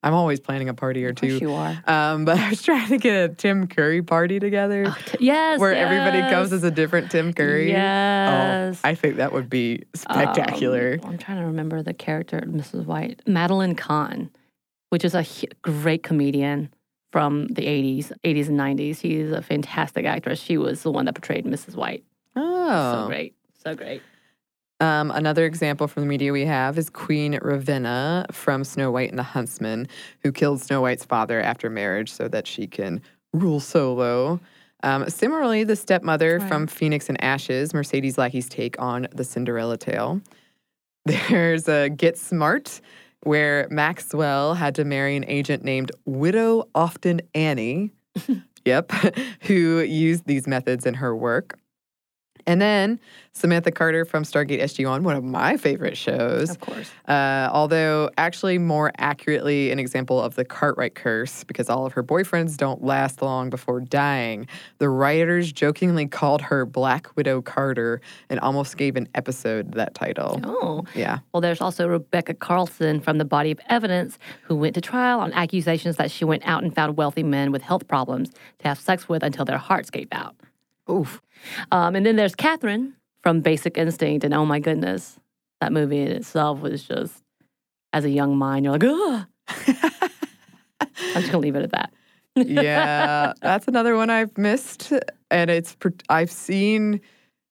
I'm 0.04 0.14
always 0.14 0.40
planning 0.40 0.70
a 0.70 0.74
party 0.74 1.04
or 1.04 1.14
two. 1.14 1.38
you 1.40 1.54
are. 1.54 1.82
Um, 1.88 2.26
but 2.26 2.38
I 2.40 2.50
was 2.50 2.62
trying 2.62 2.90
to 2.90 2.98
get 2.98 3.30
a 3.30 3.34
Tim 3.34 3.68
Curry 3.68 4.04
party 4.04 4.40
together 4.40 4.86
Oh, 4.88 4.98
t- 5.06 5.18
yes. 5.20 5.60
where 5.60 5.74
everybody 5.74 6.22
comes 6.32 6.54
as 6.54 6.64
a 6.64 6.70
different 6.72 7.10
Tim 7.10 7.34
Curry. 7.34 7.72
Yes. 7.72 8.80
Oh, 8.84 8.88
I 8.88 8.94
think 8.94 9.16
that 9.18 9.32
would 9.34 9.50
be 9.50 9.84
spectacular. 9.96 11.00
Um, 11.04 11.12
I'm 11.12 11.18
trying 11.18 11.40
to 11.40 11.46
remember 11.48 11.82
the 11.82 11.94
character, 11.94 12.40
Mrs. 12.46 12.86
White, 12.86 13.22
Madeline 13.26 13.76
Kahn, 13.76 14.30
which 14.90 15.04
is 15.04 15.16
a 15.16 15.26
great 15.64 16.04
comedian 16.04 16.70
from 17.12 17.48
the 17.48 17.64
80s, 17.66 18.12
80s 18.24 18.48
and 18.50 18.60
90s. 18.60 19.00
She's 19.00 19.32
a 19.32 19.42
fantastic 19.42 20.06
actress. 20.06 20.40
She 20.40 20.58
was 20.58 20.84
the 20.84 20.92
one 20.92 21.06
that 21.06 21.16
portrayed 21.16 21.46
Mrs. 21.46 21.76
White. 21.76 22.04
Oh. 22.36 22.68
So 22.70 23.04
oh. 23.04 23.08
great. 23.08 23.36
So 23.64 23.74
great. 23.74 24.02
Um, 24.86 25.10
another 25.10 25.46
example 25.46 25.88
from 25.88 26.04
the 26.04 26.08
media 26.08 26.32
we 26.32 26.46
have 26.46 26.78
is 26.78 26.92
Queen 26.92 27.40
Ravenna 27.42 28.28
from 28.32 28.64
Snow 28.64 28.92
White 28.92 29.10
and 29.10 29.18
the 29.18 29.24
Huntsman, 29.24 29.88
who 30.22 30.32
killed 30.32 30.62
Snow 30.62 30.80
White's 30.80 31.04
father 31.04 31.42
after 31.42 31.72
marriage 31.72 32.14
so 32.14 32.28
that 32.28 32.46
she 32.46 32.68
can 32.68 33.02
rule 33.34 33.60
solo. 33.60 34.40
Um, 34.84 35.10
similarly, 35.10 35.64
the 35.64 35.76
stepmother 35.76 36.40
from 36.40 36.68
Phoenix 36.68 37.10
and 37.10 37.20
Ashes, 37.24 37.74
Mercedes 37.74 38.20
Lackey's 38.20 38.48
take 38.48 38.80
on 38.80 39.08
the 39.12 39.24
Cinderella 39.24 39.76
tale. 39.76 40.22
There's 41.06 41.68
a 41.68 41.90
Get 41.90 42.16
Smart, 42.16 42.80
where 43.24 43.68
Maxwell 43.72 44.54
had 44.54 44.76
to 44.76 44.86
marry 44.86 45.16
an 45.16 45.26
agent 45.28 45.64
named 45.64 45.92
Widow 46.06 46.70
Often 46.76 47.22
Annie. 47.34 47.92
yep, 48.66 48.92
who 49.42 49.80
used 49.80 50.28
these 50.28 50.46
methods 50.46 50.86
in 50.86 50.94
her 50.94 51.16
work. 51.16 51.58
And 52.48 52.62
then 52.62 53.00
Samantha 53.32 53.72
Carter 53.72 54.06
from 54.06 54.24
Stargate 54.24 54.62
SG1, 54.62 55.02
one 55.02 55.16
of 55.16 55.24
my 55.24 55.58
favorite 55.58 55.98
shows. 55.98 56.52
Of 56.52 56.60
course. 56.60 56.92
Uh, 57.08 57.50
although, 57.52 58.10
actually, 58.18 58.58
more 58.60 58.92
accurately, 58.98 59.72
an 59.72 59.80
example 59.80 60.22
of 60.22 60.36
the 60.36 60.46
Cartwright 60.46 60.96
curse, 60.96 61.44
because 61.44 61.70
all 61.70 61.86
of 61.86 61.94
her 61.94 62.04
boyfriends 62.04 62.56
don't 62.56 62.84
last 62.84 63.22
long 63.22 63.50
before 63.50 63.82
dying. 63.82 64.48
The 64.78 64.90
writers 64.90 65.52
jokingly 65.52 66.08
called 66.08 66.42
her 66.44 66.66
Black 66.66 67.16
Widow 67.16 67.42
Carter 67.42 68.00
and 68.30 68.40
almost 68.40 68.78
gave 68.78 68.96
an 68.96 69.10
episode 69.16 69.74
that 69.74 69.96
title. 69.96 70.40
Oh. 70.44 70.86
Yeah. 70.94 71.20
Well, 71.34 71.42
there's 71.42 71.62
also 71.62 71.88
Rebecca 71.88 72.36
Carlson 72.36 73.02
from 73.02 73.18
The 73.18 73.26
Body 73.26 73.52
of 73.52 73.60
Evidence, 73.70 74.18
who 74.44 74.56
went 74.56 74.76
to 74.76 74.82
trial 74.82 75.20
on 75.20 75.34
accusations 75.34 75.98
that 75.98 76.12
she 76.12 76.26
went 76.26 76.44
out 76.46 76.64
and 76.64 76.74
found 76.74 76.96
wealthy 76.96 77.24
men 77.24 77.52
with 77.52 77.64
health 77.64 77.88
problems 77.88 78.30
to 78.60 78.68
have 78.68 78.80
sex 78.80 79.10
with 79.10 79.24
until 79.24 79.46
their 79.46 79.58
hearts 79.58 79.90
gave 79.90 80.08
out. 80.12 80.36
Oof. 80.90 81.22
Um, 81.72 81.96
and 81.96 82.06
then 82.06 82.16
there's 82.16 82.36
Catherine 82.36 82.94
from 83.22 83.42
Basic 83.42 83.78
Instinct, 83.78 84.24
and 84.24 84.34
oh 84.34 84.46
my 84.46 84.60
goodness, 84.60 85.20
that 85.62 85.72
movie 85.72 86.00
in 86.00 86.12
itself 86.12 86.62
was 86.62 86.84
just, 86.84 87.24
as 87.94 88.06
a 88.06 88.10
young 88.10 88.38
mind, 88.38 88.66
you're 88.66 88.78
like, 88.78 88.84
ugh. 88.84 89.26
I'm 90.80 91.22
just 91.22 91.32
gonna 91.32 91.40
leave 91.40 91.56
it 91.56 91.64
at 91.64 91.72
that. 91.72 91.94
yeah, 92.36 93.34
that's 93.42 93.68
another 93.68 93.96
one 93.96 94.10
I've 94.10 94.38
missed, 94.38 94.92
and 95.32 95.50
it's 95.50 95.76
I've 96.10 96.32
seen, 96.32 97.00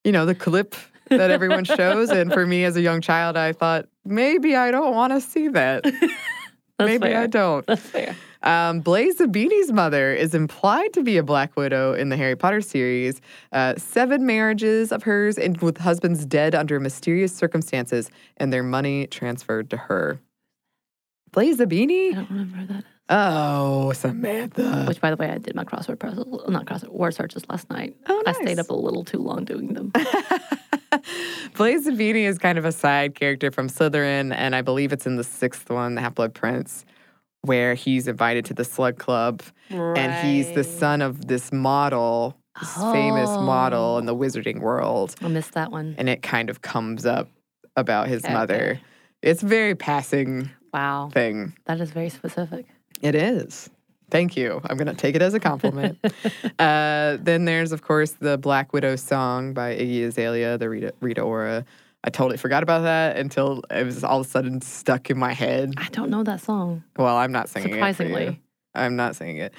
you 0.04 0.12
know, 0.12 0.26
the 0.26 0.34
clip 0.34 0.74
that 1.08 1.30
everyone 1.30 1.64
shows, 1.64 2.10
and 2.10 2.32
for 2.32 2.46
me 2.46 2.64
as 2.64 2.76
a 2.76 2.82
young 2.82 3.00
child, 3.00 3.36
I 3.36 3.52
thought 3.52 3.86
maybe 4.04 4.56
I 4.56 4.70
don't 4.70 4.94
want 4.94 5.12
to 5.12 5.20
see 5.20 5.48
that. 5.48 5.84
Maybe 6.80 7.06
fair. 7.06 7.20
I 7.20 7.26
don't. 7.28 7.64
That's 7.66 7.80
fair. 7.80 8.16
Um, 8.44 8.80
Blaise 8.80 9.18
Zabini's 9.18 9.72
mother 9.72 10.12
is 10.12 10.34
implied 10.34 10.92
to 10.92 11.02
be 11.02 11.16
a 11.16 11.22
Black 11.22 11.56
Widow 11.56 11.94
in 11.94 12.10
the 12.10 12.16
Harry 12.16 12.36
Potter 12.36 12.60
series. 12.60 13.20
Uh, 13.52 13.74
seven 13.76 14.26
marriages 14.26 14.92
of 14.92 15.02
hers, 15.02 15.38
and 15.38 15.60
with 15.60 15.78
husbands 15.78 16.24
dead 16.26 16.54
under 16.54 16.78
mysterious 16.78 17.34
circumstances, 17.34 18.10
and 18.36 18.52
their 18.52 18.62
money 18.62 19.06
transferred 19.06 19.70
to 19.70 19.76
her. 19.76 20.20
Blaise 21.32 21.58
Zabini? 21.58 22.12
I 22.12 22.14
don't 22.14 22.30
remember 22.30 22.56
who 22.58 22.66
that. 22.66 22.78
Is. 22.78 22.84
Oh, 23.08 23.92
Samantha. 23.92 24.84
Which, 24.86 25.00
by 25.00 25.10
the 25.10 25.16
way, 25.16 25.28
I 25.28 25.38
did 25.38 25.54
my 25.54 25.64
crossword 25.64 25.98
puzzle, 25.98 26.44
not 26.48 26.64
crossword 26.64 26.90
word 26.90 27.14
searches 27.14 27.44
last 27.50 27.68
night. 27.68 27.96
Oh, 28.08 28.22
nice. 28.24 28.36
I 28.36 28.42
stayed 28.42 28.58
up 28.58 28.70
a 28.70 28.74
little 28.74 29.04
too 29.04 29.18
long 29.18 29.44
doing 29.44 29.74
them. 29.74 29.92
Blaise 31.54 31.86
Zabini 31.86 32.24
is 32.24 32.38
kind 32.38 32.56
of 32.56 32.64
a 32.64 32.72
side 32.72 33.14
character 33.14 33.50
from 33.50 33.68
Slytherin, 33.68 34.34
and 34.34 34.54
I 34.54 34.62
believe 34.62 34.92
it's 34.92 35.06
in 35.06 35.16
the 35.16 35.24
sixth 35.24 35.68
one, 35.70 35.96
the 35.96 36.00
Half 36.00 36.14
Blood 36.14 36.34
Prince, 36.34 36.84
where 37.44 37.74
he's 37.74 38.08
invited 38.08 38.44
to 38.46 38.54
the 38.54 38.64
Slug 38.64 38.98
Club, 38.98 39.42
and 39.70 40.12
he's 40.26 40.50
the 40.52 40.64
son 40.64 41.02
of 41.02 41.26
this 41.28 41.52
model, 41.52 42.36
this 42.60 42.74
famous 42.92 43.30
model 43.30 43.98
in 43.98 44.08
Oh. 44.08 44.14
the 44.14 44.16
wizarding 44.16 44.60
world, 44.60 45.14
I 45.22 45.28
missed 45.28 45.52
that 45.52 45.70
one. 45.70 45.94
and 45.98 46.08
it 46.08 46.22
kind 46.22 46.48
of 46.50 46.62
comes 46.62 47.04
up 47.06 47.28
about 47.76 48.08
his 48.08 48.24
Okay, 48.24 48.32
mother. 48.32 48.54
okay. 48.72 48.80
It's 49.22 49.42
very 49.42 49.74
passing 49.74 50.50
Wow, 50.72 51.10
thing. 51.12 51.54
that 51.66 51.80
is 51.80 51.90
very 51.92 52.08
specific. 52.10 52.66
It 53.02 53.14
is. 53.14 53.68
Thank 54.10 54.36
you. 54.36 54.60
I'm 54.66 54.76
going 54.76 54.86
to 54.86 54.94
take 54.94 55.14
it 55.16 55.22
as 55.22 55.34
a 55.34 55.40
compliment. 55.40 55.98
uh, 56.58 57.16
then 57.20 57.46
there's, 57.46 57.72
of 57.72 57.82
course, 57.82 58.12
the 58.12 58.38
Black 58.38 58.72
Widow 58.72 58.96
song 58.96 59.52
by 59.54 59.74
Iggy 59.76 60.06
Azalea, 60.06 60.56
the 60.58 60.68
Rita, 60.68 60.92
Rita 61.00 61.22
Ora. 61.22 61.64
I 62.06 62.10
totally 62.10 62.36
forgot 62.36 62.62
about 62.62 62.82
that 62.82 63.16
until 63.16 63.62
it 63.70 63.82
was 63.84 64.04
all 64.04 64.20
of 64.20 64.26
a 64.26 64.28
sudden 64.28 64.60
stuck 64.60 65.08
in 65.10 65.18
my 65.18 65.32
head. 65.32 65.72
I 65.78 65.88
don't 65.88 66.10
know 66.10 66.22
that 66.22 66.40
song. 66.42 66.84
Well, 66.98 67.16
I'm 67.16 67.32
not 67.32 67.48
singing 67.48 67.70
it. 67.70 67.72
Surprisingly. 67.72 68.40
I'm 68.74 68.94
not 68.94 69.16
singing 69.16 69.38
it. 69.38 69.54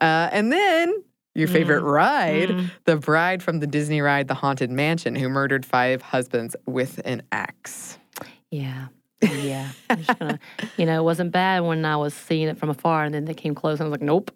Uh, 0.00 0.30
and 0.32 0.50
then 0.50 0.94
your 1.34 1.46
favorite 1.46 1.82
Mm. 1.82 1.92
ride, 1.92 2.48
Mm. 2.48 2.70
the 2.86 2.96
bride 2.96 3.42
from 3.42 3.60
the 3.60 3.66
Disney 3.66 4.00
ride, 4.00 4.28
The 4.28 4.34
Haunted 4.34 4.70
Mansion, 4.70 5.14
who 5.14 5.28
murdered 5.28 5.66
five 5.66 6.00
husbands 6.00 6.56
with 6.66 7.00
an 7.04 7.22
axe. 7.32 7.98
Yeah. 8.50 8.86
Yeah. 9.22 9.68
Gonna, 10.18 10.38
you 10.76 10.86
know, 10.86 10.98
it 11.00 11.04
wasn't 11.04 11.30
bad 11.32 11.60
when 11.60 11.84
I 11.84 11.96
was 11.96 12.14
seeing 12.14 12.48
it 12.48 12.56
from 12.58 12.70
afar 12.70 13.04
and 13.04 13.14
then 13.14 13.26
they 13.26 13.34
came 13.34 13.54
close 13.54 13.78
and 13.78 13.86
I 13.86 13.90
was 13.90 13.92
like, 13.92 14.02
nope. 14.02 14.30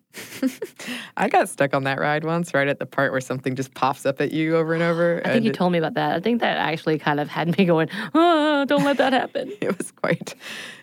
I 1.17 1.29
got 1.29 1.49
stuck 1.49 1.75
on 1.75 1.85
that 1.85 1.99
ride 1.99 2.25
once, 2.25 2.53
right 2.55 2.69
at 2.69 2.79
the 2.79 2.87
part 2.87 3.11
where 3.13 3.21
something 3.21 3.55
just 3.57 3.73
pops 3.75 4.05
up 4.05 4.21
at 4.21 4.31
you 4.33 4.57
over 4.57 4.75
and 4.75 4.83
over. 4.91 5.21
I 5.25 5.29
think 5.29 5.37
and 5.37 5.45
you 5.47 5.53
told 5.53 5.73
me 5.73 5.79
about 5.79 5.95
that. 5.95 6.15
I 6.17 6.21
think 6.21 6.41
that 6.43 6.57
actually 6.59 6.99
kind 6.99 7.19
of 7.21 7.29
had 7.29 7.57
me 7.57 7.65
going, 7.65 7.89
oh, 8.15 8.65
don't 8.67 8.85
let 8.85 8.99
that 8.99 9.13
happen. 9.13 9.53
it 9.61 9.77
was 9.79 9.91
quite 9.91 10.35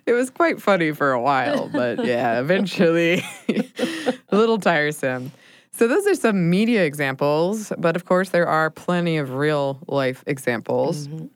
it 0.08 0.14
was 0.14 0.30
quite 0.32 0.60
funny 0.62 0.92
for 0.94 1.12
a 1.12 1.22
while 1.22 1.70
but 1.70 2.04
yeah 2.06 2.40
eventually 2.40 3.24
a 3.48 4.36
little 4.36 4.58
tiresome 4.58 5.32
so 5.72 5.88
those 5.88 6.08
are 6.08 6.16
some 6.16 6.50
media 6.50 6.84
examples 6.84 7.72
but 7.78 7.96
of 7.96 8.06
course 8.06 8.30
there 8.30 8.48
are 8.48 8.72
plenty 8.72 9.18
of 9.18 9.34
real 9.36 9.80
life 9.88 10.24
examples 10.26 11.08
Mhm. 11.08 11.30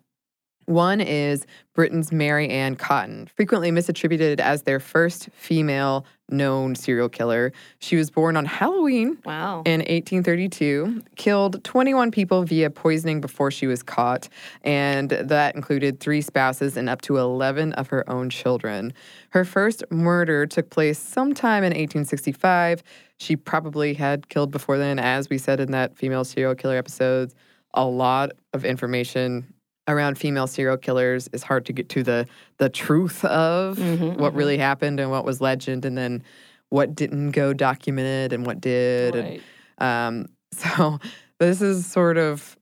One 0.65 0.99
is 1.01 1.45
britain's 1.73 2.11
mary 2.11 2.49
ann 2.49 2.75
cotton 2.75 3.27
frequently 3.35 3.71
misattributed 3.71 4.39
as 4.39 4.63
their 4.63 4.79
first 4.79 5.29
female 5.33 6.05
known 6.29 6.73
serial 6.73 7.07
killer 7.09 7.51
she 7.79 7.95
was 7.95 8.09
born 8.09 8.35
on 8.35 8.45
halloween 8.45 9.17
Wow. 9.25 9.61
in 9.65 9.81
1832, 9.81 11.03
killed 11.15 11.63
21 11.63 12.09
people 12.11 12.43
via 12.43 12.69
poisoning 12.69 13.21
before 13.21 13.51
she 13.51 13.67
was 13.67 13.83
caught, 13.83 14.27
and 14.63 15.09
that 15.09 15.55
included 15.55 15.99
three 15.99 16.21
spouses 16.21 16.77
and 16.77 16.89
up 16.89 17.01
to 17.01 17.17
11 17.17 17.73
of 17.73 17.87
her 17.89 18.07
own 18.09 18.29
children. 18.29 18.93
Her 19.29 19.45
first 19.45 19.83
murder 19.91 20.45
took 20.47 20.69
place 20.69 20.97
sometime 20.99 21.63
in 21.63 21.71
1865. 21.73 22.81
She 23.17 23.35
probably 23.35 23.93
had 23.93 24.29
killed 24.29 24.51
before 24.51 24.77
then, 24.77 24.97
as 24.99 25.29
we 25.29 25.37
said 25.37 25.59
in 25.59 25.71
that 25.71 25.95
female 25.95 26.23
serial 26.23 26.55
killer 26.55 26.77
episode. 26.77 27.33
A 27.73 27.85
lot 27.85 28.31
of 28.53 28.63
information 28.65 29.53
around 29.87 30.17
female 30.17 30.47
serial 30.47 30.77
killers 30.77 31.27
is 31.33 31.43
hard 31.43 31.65
to 31.65 31.73
get 31.73 31.89
to 31.89 32.03
the 32.03 32.27
the 32.57 32.69
truth 32.69 33.23
of 33.25 33.77
Mhm, 33.77 34.17
what 34.17 34.33
mhm. 34.33 34.37
really 34.37 34.57
happened 34.57 34.99
and 34.99 35.11
what 35.11 35.25
was 35.25 35.41
legend 35.41 35.85
and 35.85 35.97
then 35.97 36.23
what 36.69 36.95
didn't 36.95 37.31
go 37.31 37.53
documented 37.53 38.33
and 38.33 38.45
what 38.45 38.59
did 38.59 39.15
and 39.15 39.41
um, 39.77 40.27
so 40.53 40.99
this 41.39 41.61
is 41.61 41.85
sort 41.85 42.17
of 42.17 42.57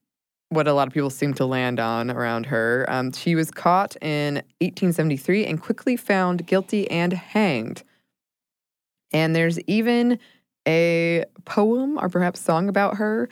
what 0.50 0.68
a 0.68 0.72
lot 0.72 0.86
of 0.86 0.92
people 0.94 1.10
seem 1.10 1.34
to 1.34 1.44
land 1.46 1.80
on 1.80 2.10
around 2.10 2.46
her. 2.46 2.84
Um, 2.88 3.10
she 3.12 3.34
was 3.34 3.50
caught 3.50 3.96
in 4.02 4.36
1873 4.60 5.46
and 5.46 5.60
quickly 5.60 5.96
found 5.96 6.46
guilty 6.46 6.88
and 6.90 7.12
hanged. 7.12 7.82
And 9.12 9.34
there's 9.34 9.58
even 9.60 10.18
a 10.66 11.24
poem 11.44 11.98
or 12.00 12.08
perhaps 12.08 12.40
song 12.40 12.68
about 12.68 12.96
her. 12.98 13.28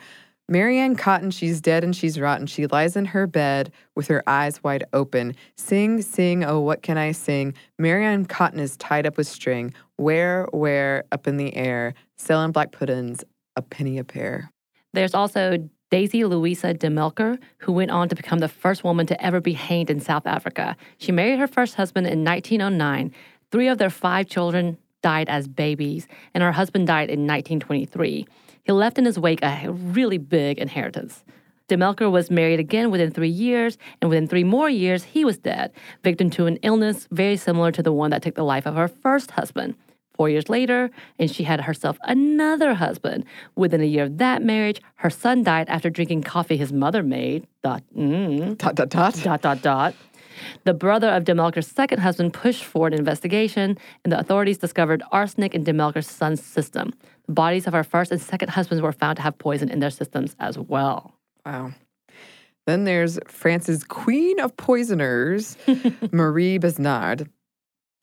Mary 0.49 0.77
Ann 0.77 0.95
Cotton, 0.95 1.31
she's 1.31 1.61
dead 1.61 1.83
and 1.83 1.95
she's 1.95 2.19
rotten. 2.19 2.47
She 2.47 2.67
lies 2.67 2.97
in 2.97 3.05
her 3.05 3.25
bed 3.27 3.71
with 3.95 4.07
her 4.07 4.21
eyes 4.27 4.61
wide 4.61 4.83
open. 4.91 5.35
Sing, 5.55 6.01
sing, 6.01 6.43
oh, 6.43 6.59
what 6.59 6.81
can 6.81 6.97
I 6.97 7.13
sing? 7.13 7.53
Mary 7.79 8.05
Ann 8.05 8.25
Cotton 8.25 8.59
is 8.59 8.75
tied 8.75 9.05
up 9.05 9.17
with 9.17 9.27
string. 9.27 9.73
Where, 9.95 10.47
where, 10.51 11.05
up 11.13 11.27
in 11.27 11.37
the 11.37 11.55
air, 11.55 11.93
selling 12.17 12.51
black 12.51 12.73
puddings, 12.73 13.23
a 13.55 13.61
penny 13.61 13.97
a 13.97 14.03
pair. 14.03 14.51
There's 14.91 15.13
also 15.13 15.69
Daisy 15.89 16.25
Louisa 16.25 16.73
de 16.73 16.87
Melker, 16.87 17.39
who 17.59 17.71
went 17.71 17.91
on 17.91 18.09
to 18.09 18.15
become 18.15 18.39
the 18.39 18.49
first 18.49 18.83
woman 18.83 19.05
to 19.07 19.25
ever 19.25 19.39
be 19.39 19.53
hanged 19.53 19.89
in 19.89 20.01
South 20.01 20.27
Africa. 20.27 20.75
She 20.97 21.11
married 21.11 21.39
her 21.39 21.47
first 21.47 21.75
husband 21.75 22.07
in 22.07 22.23
1909. 22.23 23.13
Three 23.51 23.67
of 23.69 23.77
their 23.77 23.89
five 23.89 24.27
children 24.27 24.77
died 25.03 25.29
as 25.29 25.47
babies, 25.47 26.07
and 26.33 26.43
her 26.43 26.51
husband 26.51 26.87
died 26.87 27.09
in 27.09 27.27
1923. 27.27 28.25
He 28.63 28.71
left 28.71 28.97
in 28.97 29.05
his 29.05 29.19
wake 29.19 29.43
a 29.43 29.69
really 29.69 30.17
big 30.17 30.57
inheritance. 30.57 31.23
De 31.67 31.75
Melker 31.75 32.11
was 32.11 32.31
married 32.31 32.59
again 32.59 32.91
within 32.91 33.11
three 33.11 33.29
years, 33.29 33.77
and 34.01 34.09
within 34.09 34.27
three 34.27 34.43
more 34.43 34.69
years, 34.69 35.03
he 35.03 35.25
was 35.25 35.37
dead, 35.37 35.71
victim 36.03 36.29
to 36.31 36.45
an 36.45 36.57
illness 36.57 37.07
very 37.11 37.37
similar 37.37 37.71
to 37.71 37.81
the 37.81 37.93
one 37.93 38.11
that 38.11 38.21
took 38.21 38.35
the 38.35 38.43
life 38.43 38.65
of 38.65 38.75
her 38.75 38.87
first 38.87 39.31
husband. 39.31 39.75
Four 40.13 40.29
years 40.29 40.47
later, 40.47 40.91
and 41.17 41.31
she 41.31 41.43
had 41.43 41.61
herself 41.61 41.97
another 42.03 42.75
husband. 42.75 43.25
Within 43.55 43.81
a 43.81 43.85
year 43.85 44.03
of 44.03 44.17
that 44.19 44.43
marriage, 44.43 44.81
her 44.95 45.09
son 45.09 45.43
died 45.43 45.67
after 45.69 45.89
drinking 45.89 46.21
coffee 46.21 46.55
his 46.57 46.71
mother 46.71 47.01
made. 47.01 47.47
Dot, 47.63 47.81
mm, 47.97 48.57
Dot, 48.57 48.75
dot, 48.75 48.89
dot. 48.89 49.19
dot, 49.23 49.41
dot, 49.41 49.61
dot. 49.61 49.95
The 50.65 50.73
brother 50.73 51.09
of 51.09 51.23
De 51.23 51.33
Melker's 51.33 51.67
second 51.67 51.99
husband 51.99 52.33
pushed 52.33 52.63
for 52.63 52.87
an 52.87 52.93
investigation, 52.93 53.77
and 54.03 54.13
the 54.13 54.19
authorities 54.19 54.57
discovered 54.57 55.01
arsenic 55.11 55.55
in 55.55 55.63
De 55.63 55.73
Melker's 55.73 56.07
son's 56.07 56.43
system. 56.43 56.93
The 57.27 57.33
bodies 57.33 57.67
of 57.67 57.73
her 57.73 57.83
first 57.83 58.11
and 58.11 58.21
second 58.21 58.49
husbands 58.49 58.81
were 58.81 58.91
found 58.91 59.17
to 59.17 59.21
have 59.21 59.37
poison 59.37 59.69
in 59.69 59.79
their 59.79 59.89
systems 59.89 60.35
as 60.39 60.57
well. 60.57 61.13
Wow. 61.45 61.73
Then 62.65 62.85
there's 62.85 63.19
France's 63.27 63.83
queen 63.83 64.39
of 64.39 64.55
poisoners, 64.55 65.57
Marie 66.11 66.59
Besnard. 66.59 67.29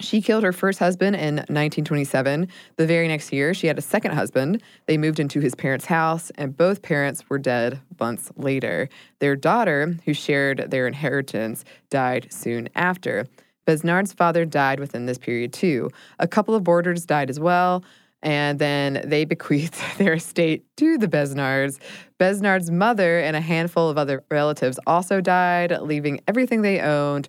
She 0.00 0.22
killed 0.22 0.44
her 0.44 0.52
first 0.52 0.78
husband 0.78 1.16
in 1.16 1.37
1927. 1.37 2.48
The 2.76 2.87
very 2.87 3.06
next 3.06 3.33
year, 3.33 3.52
she 3.52 3.66
had 3.66 3.78
a 3.78 3.83
second 3.83 4.12
husband. 4.12 4.62
They 4.87 4.96
moved 4.96 5.20
into 5.20 5.40
his 5.40 5.54
parents' 5.54 5.85
house, 5.85 6.30
and 6.37 6.56
both 6.56 6.80
parents 6.80 7.28
were 7.28 7.38
dead 7.38 7.80
months 7.98 8.33
later. 8.37 8.88
Their 9.18 9.37
daughter, 9.37 9.96
who 10.06 10.14
shared 10.14 10.70
their 10.70 10.87
inheritance, 10.87 11.64
died 11.90 12.28
soon 12.33 12.70
after. 12.74 13.26
Besnard's 13.66 14.14
father 14.14 14.46
died 14.46 14.80
within 14.80 15.04
this 15.04 15.18
period, 15.18 15.52
too. 15.52 15.90
A 16.18 16.26
couple 16.26 16.54
of 16.54 16.64
boarders 16.64 17.04
died 17.04 17.28
as 17.28 17.38
well, 17.38 17.85
and 18.22 18.59
then 18.59 19.02
they 19.04 19.24
bequeathed 19.35 19.80
their 19.98 20.14
estate 20.14 20.64
to 20.76 20.98
the 20.98 21.09
Besnards. 21.09 21.78
Besnard's 22.18 22.70
mother 22.70 23.18
and 23.18 23.37
a 23.37 23.40
handful 23.40 23.88
of 23.88 23.98
other 23.98 24.24
relatives 24.30 24.78
also 24.87 25.20
died, 25.20 25.76
leaving 25.80 26.20
everything 26.28 26.62
they 26.62 26.80
owned 26.80 27.28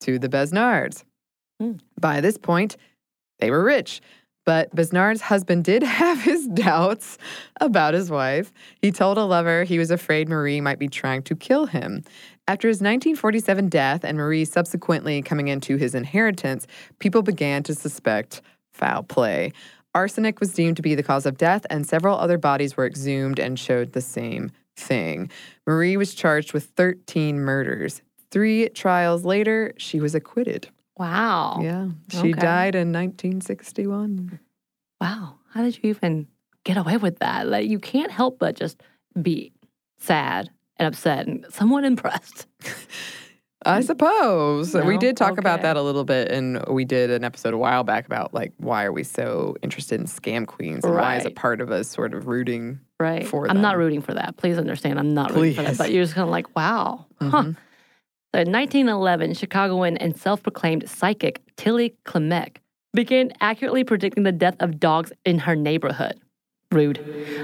to 0.00 0.18
the 0.18 0.28
Besnards. 0.28 1.04
Hmm. 1.60 1.74
By 2.00 2.20
this 2.20 2.38
point, 2.38 2.76
they 3.38 3.50
were 3.50 3.64
rich. 3.64 4.00
But 4.44 4.74
Besnard's 4.74 5.20
husband 5.20 5.64
did 5.64 5.82
have 5.84 6.20
his 6.20 6.46
doubts 6.48 7.18
about 7.60 7.94
his 7.94 8.10
wife. 8.10 8.52
He 8.80 8.90
told 8.90 9.18
a 9.18 9.24
lover 9.24 9.64
he 9.64 9.78
was 9.78 9.90
afraid 9.90 10.28
Marie 10.28 10.60
might 10.60 10.78
be 10.78 10.88
trying 10.88 11.22
to 11.24 11.36
kill 11.36 11.66
him. 11.66 12.02
After 12.48 12.66
his 12.66 12.78
1947 12.78 13.68
death 13.68 14.04
and 14.04 14.18
Marie 14.18 14.44
subsequently 14.44 15.22
coming 15.22 15.48
into 15.48 15.76
his 15.76 15.94
inheritance, 15.94 16.66
people 16.98 17.22
began 17.22 17.62
to 17.62 17.74
suspect 17.74 18.42
foul 18.72 19.04
play. 19.04 19.52
Arsenic 19.94 20.40
was 20.40 20.52
deemed 20.54 20.76
to 20.76 20.82
be 20.82 20.94
the 20.94 21.02
cause 21.02 21.26
of 21.26 21.36
death, 21.36 21.66
and 21.70 21.86
several 21.86 22.16
other 22.18 22.38
bodies 22.38 22.76
were 22.76 22.86
exhumed 22.86 23.38
and 23.38 23.58
showed 23.58 23.92
the 23.92 24.00
same 24.00 24.50
thing. 24.76 25.30
Marie 25.66 25.96
was 25.96 26.14
charged 26.14 26.52
with 26.54 26.64
13 26.76 27.38
murders. 27.40 28.00
Three 28.30 28.68
trials 28.70 29.24
later, 29.24 29.74
she 29.76 30.00
was 30.00 30.14
acquitted. 30.14 30.68
Wow. 30.96 31.60
Yeah. 31.62 31.88
She 32.10 32.18
Okay. 32.30 32.32
died 32.32 32.74
in 32.74 32.90
1961. 32.92 34.38
Wow. 35.00 35.36
How 35.50 35.62
did 35.62 35.76
you 35.82 35.90
even 35.90 36.28
get 36.64 36.76
away 36.78 36.96
with 36.96 37.18
that? 37.18 37.46
Like, 37.48 37.68
you 37.68 37.78
can't 37.78 38.10
help 38.10 38.38
but 38.38 38.56
just 38.56 38.82
be 39.20 39.52
sad 39.98 40.50
and 40.78 40.86
upset 40.88 41.26
and 41.26 41.44
somewhat 41.50 41.84
impressed. 41.84 42.46
I 43.64 43.80
suppose. 43.80 44.74
we 44.74 44.98
did 44.98 45.16
talk 45.16 45.38
about 45.38 45.62
that 45.62 45.76
a 45.76 45.82
little 45.82 46.04
bit, 46.04 46.30
and 46.30 46.64
we 46.68 46.84
did 46.84 47.10
an 47.10 47.24
episode 47.24 47.54
a 47.54 47.58
while 47.58 47.84
back 47.84 48.06
about 48.06 48.32
like 48.34 48.52
why 48.58 48.84
are 48.84 48.92
we 48.92 49.04
so 49.04 49.56
interested 49.62 50.00
in 50.00 50.06
scam 50.06 50.46
queens 50.46 50.84
and 50.84 50.94
why 50.94 51.16
is 51.16 51.24
it 51.24 51.28
Right. 51.28 51.36
part 51.36 51.60
of 51.60 51.70
us 51.70 51.88
sort 51.88 52.14
of 52.14 52.26
rooting? 52.26 52.80
Right. 53.00 53.26
For 53.26 53.48
I'm 53.50 53.60
not 53.60 53.76
rooting 53.78 54.00
for 54.02 54.14
that. 54.14 54.36
Please 54.36 54.58
understand. 54.58 54.98
I'm 54.98 55.14
not 55.14 55.32
rooting 55.32 55.54
for 55.54 55.62
that. 55.62 55.68
Please. 55.70 55.78
But 55.78 55.92
you're 55.92 56.04
just 56.04 56.14
kind 56.14 56.24
of 56.24 56.30
like, 56.30 56.54
wow. 56.56 57.06
Huh. 57.20 57.30
Mhm. 57.30 57.56
So 58.34 58.40
in 58.40 58.50
1911, 58.50 59.34
Chicagoan 59.34 59.96
and 59.98 60.16
self 60.16 60.42
proclaimed 60.42 60.88
psychic 60.88 61.40
Tilly 61.56 61.94
Klimek 62.06 62.56
began 62.94 63.32
accurately 63.40 63.84
predicting 63.84 64.22
the 64.22 64.32
death 64.32 64.56
of 64.60 64.78
dogs 64.80 65.12
in 65.24 65.40
her 65.40 65.54
neighborhood. 65.56 66.14
Rude. 66.70 66.98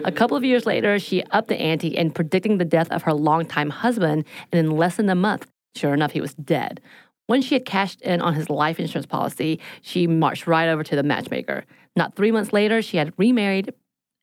A 0.05 0.13
couple 0.13 0.37
of 0.39 0.45
years 0.45 0.65
later, 0.65 0.99
she 0.99 1.23
upped 1.25 1.49
the 1.49 1.61
ante 1.61 1.89
in 1.89 2.11
predicting 2.11 2.57
the 2.57 2.65
death 2.65 2.91
of 2.91 3.03
her 3.03 3.13
longtime 3.13 3.69
husband, 3.69 4.25
and 4.51 4.59
in 4.67 4.71
less 4.75 4.97
than 4.97 5.11
a 5.11 5.15
month, 5.15 5.47
sure 5.77 5.95
enough, 5.95 6.13
he 6.13 6.21
was 6.21 6.35
dead. 6.35 6.81
When 7.27 7.43
she 7.43 7.55
had 7.55 7.65
cashed 7.65 8.01
in 8.01 8.23
on 8.23 8.35
his 8.35 8.49
life 8.49 8.81
insurance 8.81 9.07
policy, 9.07 9.61
she 9.83 10.07
marched 10.07 10.47
right 10.47 10.69
over 10.69 10.83
to 10.83 10.97
the 10.97 11.03
matchmaker. 11.03 11.65
Not 11.95 12.15
three 12.15 12.31
months 12.31 12.53
later, 12.53 12.81
she 12.81 12.97
had 12.97 13.13
remarried 13.19 13.75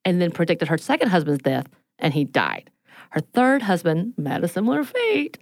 and 0.03 0.21
then 0.21 0.31
predicted 0.31 0.67
her 0.67 0.77
second 0.77 1.10
husband's 1.10 1.43
death, 1.43 1.67
and 1.99 2.13
he 2.13 2.23
died. 2.23 2.71
Her 3.12 3.19
third 3.19 3.62
husband 3.62 4.13
met 4.17 4.43
a 4.43 4.47
similar 4.47 4.84
fate. 4.84 5.38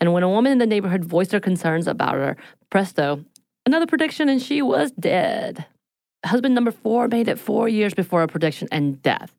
And 0.00 0.12
when 0.12 0.22
a 0.22 0.28
woman 0.28 0.52
in 0.52 0.58
the 0.58 0.66
neighborhood 0.66 1.04
voiced 1.04 1.32
her 1.32 1.40
concerns 1.40 1.86
about 1.86 2.14
her, 2.14 2.36
presto, 2.70 3.24
another 3.64 3.86
prediction 3.86 4.28
and 4.28 4.40
she 4.40 4.62
was 4.62 4.92
dead. 4.92 5.66
Husband 6.24 6.54
number 6.54 6.70
four 6.70 7.08
made 7.08 7.28
it 7.28 7.38
four 7.38 7.68
years 7.68 7.94
before 7.94 8.20
her 8.20 8.26
prediction 8.26 8.68
and 8.70 9.00
death. 9.02 9.32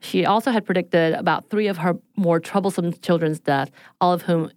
She 0.00 0.24
also 0.24 0.50
had 0.50 0.64
predicted 0.64 1.14
about 1.14 1.48
three 1.50 1.66
of 1.66 1.78
her 1.78 1.98
more 2.16 2.40
troublesome 2.40 2.92
children's 2.94 3.40
death, 3.40 3.70
all 4.00 4.12
of 4.12 4.22
whom 4.22 4.50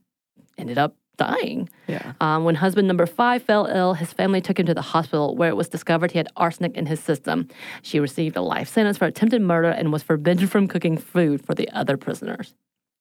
ended 0.58 0.78
up 0.78 0.95
dying. 1.25 1.69
Yeah. 1.88 2.13
Um, 2.21 2.43
when 2.43 2.55
husband 2.55 2.88
number 2.88 3.05
five 3.05 3.43
fell 3.43 3.65
ill, 3.65 3.93
his 3.93 4.13
family 4.13 4.41
took 4.41 4.60
him 4.60 4.65
to 4.65 4.73
the 4.73 4.81
hospital 4.81 5.36
where 5.36 5.49
it 5.49 5.55
was 5.55 5.69
discovered 5.69 6.12
he 6.12 6.17
had 6.17 6.27
arsenic 6.36 6.75
in 6.75 6.86
his 6.86 6.99
system. 6.99 7.47
She 7.81 7.99
received 7.99 8.38
a 8.38 8.41
life 8.41 8.69
sentence 8.69 8.97
for 8.97 9.05
attempted 9.05 9.41
murder 9.41 9.69
and 9.69 9.91
was 9.91 10.03
forbidden 10.03 10.47
from 10.47 10.67
cooking 10.67 10.97
food 10.97 11.45
for 11.45 11.55
the 11.55 11.69
other 11.71 11.97
prisoners. 11.97 12.53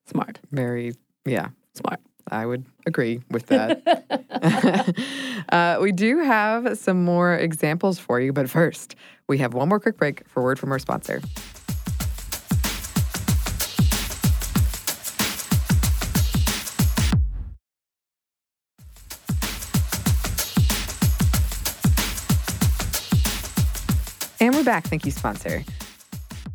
Smart, 0.06 0.40
Very, 0.50 0.92
yeah, 1.24 1.48
smart. 1.74 2.00
I 2.30 2.46
would 2.46 2.64
agree 2.86 3.20
with 3.30 3.46
that. 3.46 3.82
uh, 5.52 5.78
we 5.80 5.92
do 5.92 6.18
have 6.18 6.78
some 6.78 7.04
more 7.04 7.34
examples 7.34 7.98
for 7.98 8.20
you, 8.20 8.32
but 8.32 8.48
first, 8.48 8.94
we 9.28 9.38
have 9.38 9.54
one 9.54 9.68
more 9.68 9.80
quick 9.80 9.96
break 9.96 10.26
for 10.28 10.42
word 10.42 10.58
from 10.58 10.72
our 10.72 10.78
sponsor. 10.78 11.20
And 24.42 24.54
we're 24.54 24.64
back. 24.64 24.86
Thank 24.86 25.04
you, 25.04 25.10
sponsor. 25.10 25.62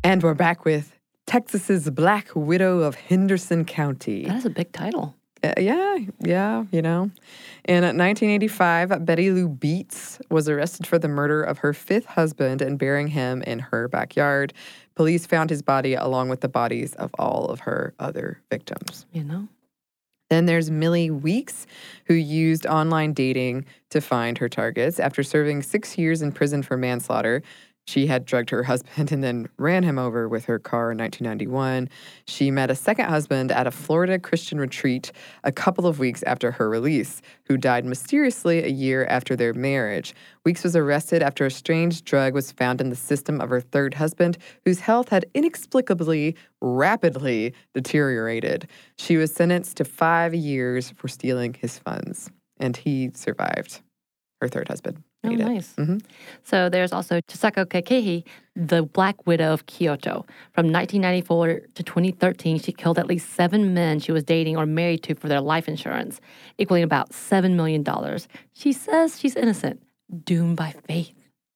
And 0.02 0.20
we're 0.20 0.34
back 0.34 0.64
with 0.64 0.98
Texas's 1.26 1.88
Black 1.90 2.28
Widow 2.34 2.80
of 2.80 2.96
Henderson 2.96 3.64
County. 3.64 4.24
That 4.24 4.38
is 4.38 4.44
a 4.44 4.50
big 4.50 4.72
title. 4.72 5.14
Uh, 5.44 5.52
yeah, 5.56 5.98
yeah, 6.18 6.64
you 6.72 6.82
know. 6.82 7.12
In 7.68 7.84
1985, 7.84 9.04
Betty 9.04 9.30
Lou 9.30 9.48
Beets 9.48 10.20
was 10.30 10.48
arrested 10.48 10.84
for 10.84 10.98
the 10.98 11.06
murder 11.06 11.44
of 11.44 11.58
her 11.58 11.72
fifth 11.72 12.06
husband 12.06 12.60
and 12.60 12.76
burying 12.76 13.06
him 13.06 13.42
in 13.42 13.60
her 13.60 13.86
backyard. 13.86 14.52
Police 14.96 15.24
found 15.24 15.50
his 15.50 15.62
body 15.62 15.94
along 15.94 16.28
with 16.28 16.40
the 16.40 16.48
bodies 16.48 16.92
of 16.94 17.12
all 17.20 17.46
of 17.46 17.60
her 17.60 17.94
other 18.00 18.42
victims. 18.50 19.06
You 19.12 19.22
know, 19.22 19.46
Then 20.28 20.46
there's 20.46 20.72
Millie 20.72 21.10
Weeks, 21.10 21.68
who 22.06 22.14
used 22.14 22.66
online 22.66 23.12
dating 23.12 23.66
to 23.90 24.00
find 24.00 24.38
her 24.38 24.48
targets. 24.48 24.98
After 24.98 25.22
serving 25.22 25.62
six 25.62 25.96
years 25.96 26.20
in 26.22 26.32
prison 26.32 26.62
for 26.64 26.76
manslaughter, 26.76 27.42
She 27.86 28.08
had 28.08 28.24
drugged 28.24 28.50
her 28.50 28.64
husband 28.64 29.12
and 29.12 29.22
then 29.22 29.48
ran 29.58 29.84
him 29.84 29.98
over 29.98 30.28
with 30.28 30.46
her 30.46 30.58
car 30.58 30.92
in 30.92 30.98
1991. 30.98 31.88
She 32.26 32.50
met 32.50 32.70
a 32.70 32.74
second 32.74 33.06
husband 33.06 33.52
at 33.52 33.66
a 33.66 33.70
Florida 33.70 34.18
Christian 34.18 34.58
retreat 34.58 35.12
a 35.44 35.52
couple 35.52 35.86
of 35.86 35.98
weeks 35.98 36.22
after 36.24 36.50
her 36.52 36.68
release, 36.68 37.22
who 37.44 37.56
died 37.56 37.84
mysteriously 37.84 38.64
a 38.64 38.68
year 38.68 39.06
after 39.06 39.36
their 39.36 39.54
marriage. 39.54 40.14
Weeks 40.44 40.64
was 40.64 40.76
arrested 40.76 41.22
after 41.22 41.46
a 41.46 41.50
strange 41.50 42.02
drug 42.04 42.34
was 42.34 42.52
found 42.52 42.80
in 42.80 42.90
the 42.90 42.96
system 42.96 43.40
of 43.40 43.50
her 43.50 43.60
third 43.60 43.94
husband, 43.94 44.38
whose 44.64 44.80
health 44.80 45.08
had 45.10 45.26
inexplicably, 45.34 46.36
rapidly 46.60 47.54
deteriorated. 47.74 48.68
She 48.98 49.16
was 49.16 49.32
sentenced 49.32 49.76
to 49.76 49.84
five 49.84 50.34
years 50.34 50.90
for 50.90 51.08
stealing 51.08 51.54
his 51.54 51.78
funds, 51.78 52.30
and 52.58 52.76
he 52.76 53.10
survived. 53.14 53.80
Her 54.40 54.48
third 54.48 54.68
husband. 54.68 55.02
Oh, 55.28 55.32
it. 55.32 55.38
nice. 55.38 55.74
Mhm. 55.76 56.02
So 56.42 56.68
there's 56.68 56.92
also 56.92 57.20
Chisako 57.22 57.64
Kakehi, 57.66 58.24
the 58.54 58.82
Black 58.82 59.26
Widow 59.26 59.52
of 59.52 59.66
Kyoto. 59.66 60.24
From 60.52 60.70
1994 60.72 61.60
to 61.74 61.82
2013, 61.82 62.58
she 62.58 62.72
killed 62.72 62.98
at 62.98 63.06
least 63.06 63.30
seven 63.34 63.74
men 63.74 63.98
she 64.00 64.12
was 64.12 64.24
dating 64.24 64.56
or 64.56 64.66
married 64.66 65.02
to 65.04 65.14
for 65.14 65.28
their 65.28 65.40
life 65.40 65.68
insurance, 65.68 66.20
equaling 66.58 66.82
about 66.84 67.10
$7 67.10 67.54
million. 67.54 67.84
She 68.52 68.72
says 68.72 69.18
she's 69.18 69.36
innocent, 69.36 69.82
doomed 70.24 70.56
by 70.56 70.74
fate. 70.86 71.12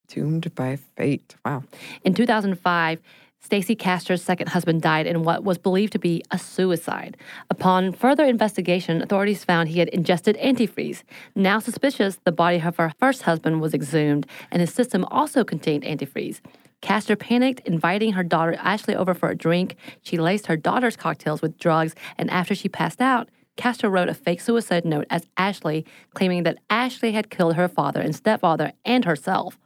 Doomed 0.08 0.52
by 0.54 0.76
fate. 0.96 1.36
Wow. 1.44 1.62
In 2.04 2.14
2005, 2.14 3.00
Stacy 3.42 3.74
Castor's 3.74 4.22
second 4.22 4.48
husband 4.50 4.80
died 4.82 5.06
in 5.06 5.24
what 5.24 5.42
was 5.42 5.58
believed 5.58 5.92
to 5.92 5.98
be 5.98 6.22
a 6.30 6.38
suicide. 6.38 7.16
Upon 7.48 7.92
further 7.92 8.24
investigation, 8.24 9.02
authorities 9.02 9.44
found 9.44 9.68
he 9.68 9.80
had 9.80 9.88
ingested 9.88 10.36
antifreeze. 10.36 11.02
Now 11.34 11.58
suspicious, 11.58 12.20
the 12.24 12.32
body 12.32 12.60
of 12.60 12.76
her 12.76 12.92
first 13.00 13.22
husband 13.22 13.60
was 13.60 13.74
exhumed, 13.74 14.26
and 14.50 14.60
his 14.60 14.72
system 14.72 15.04
also 15.06 15.42
contained 15.42 15.84
antifreeze. 15.84 16.40
Castor 16.80 17.16
panicked, 17.16 17.66
inviting 17.66 18.12
her 18.12 18.22
daughter 18.22 18.56
Ashley 18.60 18.94
over 18.94 19.14
for 19.14 19.30
a 19.30 19.36
drink. 19.36 19.74
She 20.02 20.16
laced 20.16 20.46
her 20.46 20.56
daughter's 20.56 20.96
cocktails 20.96 21.42
with 21.42 21.58
drugs, 21.58 21.94
and 22.16 22.30
after 22.30 22.54
she 22.54 22.68
passed 22.68 23.00
out, 23.00 23.30
Castor 23.56 23.90
wrote 23.90 24.08
a 24.08 24.14
fake 24.14 24.40
suicide 24.40 24.84
note 24.84 25.06
as 25.10 25.26
Ashley, 25.36 25.84
claiming 26.14 26.44
that 26.44 26.58
Ashley 26.70 27.12
had 27.12 27.30
killed 27.30 27.56
her 27.56 27.68
father 27.68 28.00
and 28.00 28.14
stepfather 28.14 28.72
and 28.84 29.04
herself. 29.04 29.58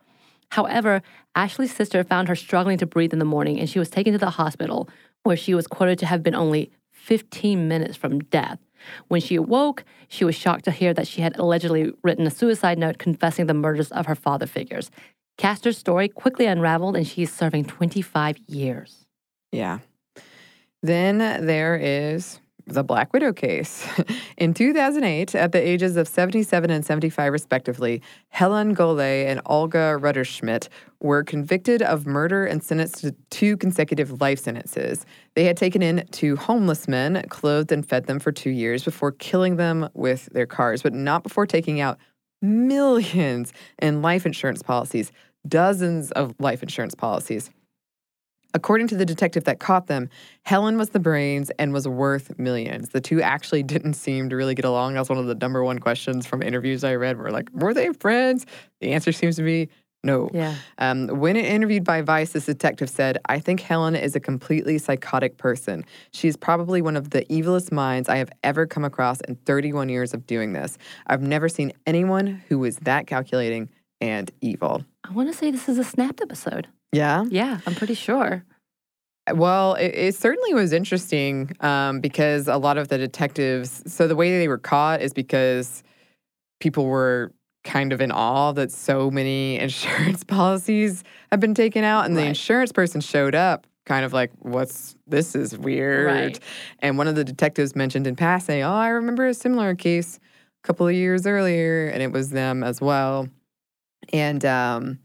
However, 0.55 1.03
Ashley's 1.35 1.75
sister 1.75 2.05
found 2.05 2.29
her 2.29 2.37
struggling 2.37 2.79
to 2.79 2.87
breathe 2.87 3.13
in 3.13 3.19
the 3.19 3.25
morning 3.25 3.59
and 3.59 3.69
she 3.69 3.81
was 3.81 3.91
taken 3.91 4.13
to 4.13 4.21
the 4.21 4.31
hospital, 4.31 4.89
where 5.25 5.37
she 5.37 5.53
was 5.53 5.67
quoted 5.67 5.99
to 5.99 6.07
have 6.07 6.23
been 6.23 6.37
only 6.37 6.71
15 6.93 7.67
minutes 7.67 7.97
from 7.97 8.21
death. 8.21 8.61
When 9.09 9.21
she 9.21 9.35
awoke, 9.35 9.83
she 10.07 10.25
was 10.25 10.37
shocked 10.37 10.65
to 10.67 10.71
hear 10.71 10.95
that 10.95 11.09
she 11.09 11.23
had 11.23 11.37
allegedly 11.39 11.91
written 12.05 12.25
a 12.25 12.31
suicide 12.31 12.79
note 12.79 12.99
confessing 12.99 13.47
the 13.47 13.53
murders 13.53 13.91
of 13.91 14.07
her 14.07 14.15
father 14.15 14.47
figures. 14.47 14.93
Castor's 15.39 15.77
story 15.77 16.07
quickly 16.07 16.47
unraveled 16.47 16.95
and 16.95 17.05
she 17.05 17.25
is 17.25 17.33
serving 17.33 17.65
25 17.65 18.39
years. 18.47 19.07
Yeah. 19.51 19.81
Then 20.85 21.19
there 21.19 21.75
is 21.75 22.39
the 22.67 22.83
Black 22.83 23.13
Widow 23.13 23.33
case. 23.33 23.87
In 24.37 24.55
2008, 24.55 25.35
at 25.35 25.53
the 25.53 25.67
ages 25.67 25.97
of 25.97 26.09
77 26.09 26.71
and 26.71 26.85
75 26.85 27.33
respectively, 27.33 28.03
Helen 28.29 28.75
Golay 28.75 29.27
and 29.27 29.41
Olga 29.47 29.99
Rutterschmidt 30.01 30.69
were 31.01 31.23
convicted 31.23 31.83
of 31.83 32.07
murder 32.07 32.47
and 32.47 32.63
sentenced 32.63 33.01
to 33.01 33.15
two 33.31 33.57
consecutive 33.57 34.21
life 34.21 34.39
sentences. 34.39 35.05
They 35.35 35.45
had 35.45 35.57
taken 35.57 35.83
in 35.83 36.07
two 36.11 36.37
homeless 36.37 36.89
men, 36.89 37.23
clothed 37.29 37.73
and 37.73 37.87
fed 37.87 38.07
them 38.07 38.19
for 38.19 38.33
two 38.33 38.51
years 38.51 38.85
before 38.85 39.13
killing 39.13 39.57
them 39.57 39.89
with 39.95 40.27
their 40.33 40.47
cars, 40.47 40.83
but 40.83 40.95
not 40.95 41.23
before 41.23 41.47
taking 41.47 41.81
out 41.81 41.99
millions 42.41 43.53
in 43.81 44.03
life 44.03 44.27
insurance 44.27 44.63
policies, 44.63 45.13
dozens 45.47 46.11
of 46.13 46.35
life 46.39 46.63
insurance 46.63 46.95
policies. 46.95 47.51
According 48.55 48.87
to 48.89 48.97
the 48.97 49.05
detective 49.05 49.45
that 49.45 49.59
caught 49.59 49.89
them, 49.89 50.09
Helen 50.45 50.79
was 50.79 50.91
the 50.91 51.01
brains 51.01 51.51
and 51.59 51.73
was 51.73 51.87
worth 51.87 52.39
millions. 52.39 52.91
The 52.91 53.01
two 53.01 53.21
actually 53.21 53.63
didn't 53.75 53.95
seem 53.95 54.31
to 54.31 54.37
really 54.37 54.55
get 54.55 54.65
along. 54.65 54.95
That 54.95 55.01
was 55.01 55.09
one 55.09 55.19
of 55.19 55.27
the 55.27 55.35
number 55.35 55.63
one 55.65 55.81
questions 55.81 56.27
from 56.27 56.43
interviews 56.43 56.85
I 56.85 56.95
read. 56.95 57.19
Were 57.19 57.31
like, 57.31 57.51
were 57.53 57.75
they 57.75 57.93
friends? 57.93 58.47
The 58.81 58.93
answer 58.93 59.13
seems 59.13 59.37
to 59.37 59.43
be 59.43 59.69
no. 60.05 60.29
Yeah. 60.35 60.55
Um, 60.79 61.09
when 61.09 61.35
interviewed 61.35 61.83
by 61.83 62.03
Vice, 62.03 62.33
this 62.33 62.45
detective 62.45 62.91
said, 62.91 63.19
I 63.27 63.39
think 63.39 63.61
Helen 63.61 63.97
is 63.97 64.15
a 64.15 64.21
completely 64.21 64.77
psychotic 64.77 65.39
person. 65.39 65.85
She's 66.13 66.37
probably 66.37 66.83
one 66.83 66.97
of 66.97 67.11
the 67.11 67.25
evilest 67.25 67.73
minds 67.73 68.09
I 68.11 68.17
have 68.17 68.31
ever 68.43 68.67
come 68.67 68.85
across 68.85 69.21
in 69.23 69.37
31 69.47 69.89
years 69.89 70.13
of 70.13 70.27
doing 70.27 70.53
this. 70.53 70.77
I've 71.07 71.23
never 71.23 71.49
seen 71.49 71.73
anyone 71.87 72.43
who 72.49 72.59
was 72.59 72.77
that 72.79 73.07
calculating 73.07 73.71
and 74.01 74.31
evil. 74.43 74.85
I 75.05 75.13
want 75.13 75.31
to 75.31 75.35
say 75.35 75.51
this 75.51 75.71
is 75.71 75.79
a 75.79 75.85
snapped 75.85 76.21
episode. 76.21 76.69
Yeah. 76.95 77.25
Yeah, 77.29 77.61
I'm 77.67 77.75
pretty 77.75 77.95
sure. 77.95 78.45
Well, 79.33 79.75
it, 79.75 79.95
it 79.95 80.15
certainly 80.15 80.53
was 80.53 80.73
interesting 80.73 81.57
um, 81.61 82.01
because 82.01 82.47
a 82.47 82.59
lot 82.59 82.77
of 82.77 82.89
the 82.89 82.99
detectives, 82.99 83.83
so 83.91 84.07
the 84.07 84.17
way 84.17 84.39
they 84.39 84.49
were 84.49 84.59
caught 84.59 85.01
is 85.01 85.15
because 85.15 85.83
people 86.61 86.87
were 86.87 87.33
kind 87.65 87.93
of 87.95 88.03
in 88.03 88.13
awe 88.13 88.53
that 88.53 88.71
so 88.71 89.11
many 89.11 89.59
insurance 89.61 90.25
policies 90.25 91.03
have 91.31 91.41
been 91.41 91.55
taken 91.55 91.85
out, 91.85 92.05
and 92.05 92.17
the 92.17 92.25
insurance 92.25 92.73
person 92.73 93.01
showed 93.01 93.35
up 93.35 93.67
kind 93.87 94.05
of 94.05 94.13
like, 94.13 94.31
What's 94.41 94.97
this 95.07 95.35
is 95.35 95.57
weird. 95.57 96.07
Right. 96.07 96.41
And 96.81 96.99
one 96.99 97.09
of 97.09 97.15
the 97.15 97.25
detectives 97.25 97.75
mentioned 97.75 98.07
in 98.07 98.17
passing, 98.17 98.63
Oh, 98.63 98.73
I 98.73 98.89
remember 98.89 99.27
a 99.27 99.35
similar 99.35 99.75
case 99.75 100.19
a 100.63 100.67
couple 100.67 100.87
of 100.87 100.95
years 100.95 101.27
earlier, 101.27 101.89
and 101.89 102.03
it 102.03 102.13
was 102.13 102.31
them 102.31 102.63
as 102.63 102.81
well. 102.81 103.29
And 104.13 104.45
um, 104.45 104.99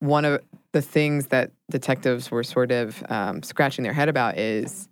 one 0.00 0.24
of 0.24 0.42
the 0.72 0.82
things 0.82 1.26
that 1.28 1.52
detectives 1.70 2.30
were 2.30 2.42
sort 2.42 2.70
of 2.72 3.02
um, 3.10 3.42
scratching 3.42 3.82
their 3.84 3.92
head 3.92 4.08
about 4.08 4.38
is 4.38 4.88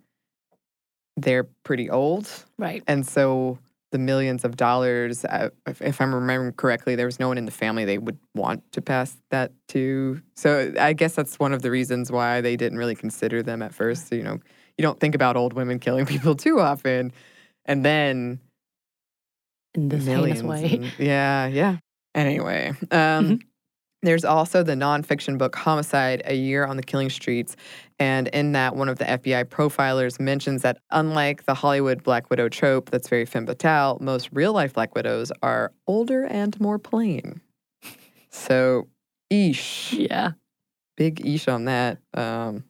they're 1.17 1.45
pretty 1.63 1.89
old. 1.89 2.29
Right. 2.57 2.83
And 2.87 3.05
so 3.05 3.59
the 3.91 3.97
millions 3.99 4.45
of 4.45 4.55
dollars, 4.55 5.25
uh, 5.25 5.49
if, 5.67 5.81
if 5.81 5.99
I'm 5.99 6.15
remembering 6.15 6.53
correctly, 6.53 6.95
there 6.95 7.05
was 7.05 7.19
no 7.19 7.27
one 7.27 7.37
in 7.37 7.45
the 7.45 7.51
family 7.51 7.83
they 7.83 7.97
would 7.97 8.17
want 8.35 8.63
to 8.71 8.81
pass 8.81 9.17
that 9.31 9.51
to. 9.69 10.21
So 10.35 10.71
I 10.79 10.93
guess 10.93 11.15
that's 11.15 11.37
one 11.39 11.51
of 11.51 11.61
the 11.61 11.71
reasons 11.71 12.11
why 12.11 12.41
they 12.41 12.55
didn't 12.55 12.77
really 12.77 12.95
consider 12.95 13.43
them 13.43 13.61
at 13.61 13.73
first. 13.73 14.11
You 14.13 14.23
know, 14.23 14.39
you 14.77 14.81
don't 14.83 14.99
think 14.99 15.13
about 15.15 15.35
old 15.35 15.53
women 15.53 15.79
killing 15.79 16.05
people 16.13 16.35
too 16.35 16.59
often. 16.61 17.11
And 17.65 17.83
then 17.83 18.39
In 19.73 19.89
this 19.89 20.05
heinous 20.05 20.41
way. 20.41 20.75
and- 20.75 20.91
yeah, 20.99 21.47
yeah. 21.47 21.77
Anyway, 22.15 22.69
um, 22.69 22.77
Mm-hmm. 22.91 23.35
There's 24.03 24.25
also 24.25 24.63
the 24.63 24.73
nonfiction 24.73 25.37
book 25.37 25.55
Homicide: 25.55 26.21
A 26.25 26.35
Year 26.35 26.65
on 26.65 26.77
the 26.77 26.83
Killing 26.83 27.09
Streets, 27.09 27.55
and 27.99 28.27
in 28.29 28.51
that, 28.53 28.75
one 28.75 28.89
of 28.89 28.97
the 28.97 29.05
FBI 29.05 29.45
profilers 29.45 30.19
mentions 30.19 30.61
that 30.63 30.79
unlike 30.91 31.45
the 31.45 31.53
Hollywood 31.53 32.03
Black 32.03 32.29
Widow 32.29 32.49
trope 32.49 32.89
that's 32.89 33.07
very 33.09 33.25
femme 33.25 33.45
fatale, 33.45 33.97
most 34.01 34.29
real 34.31 34.53
life 34.53 34.73
Black 34.73 34.95
Widows 34.95 35.31
are 35.43 35.71
older 35.87 36.25
and 36.25 36.59
more 36.59 36.79
plain. 36.79 37.41
So, 38.29 38.87
eesh, 39.31 39.91
Yeah. 40.09 40.31
big 40.97 41.17
eesh 41.23 41.51
on 41.51 41.65
that. 41.65 41.97
Um, 42.13 42.63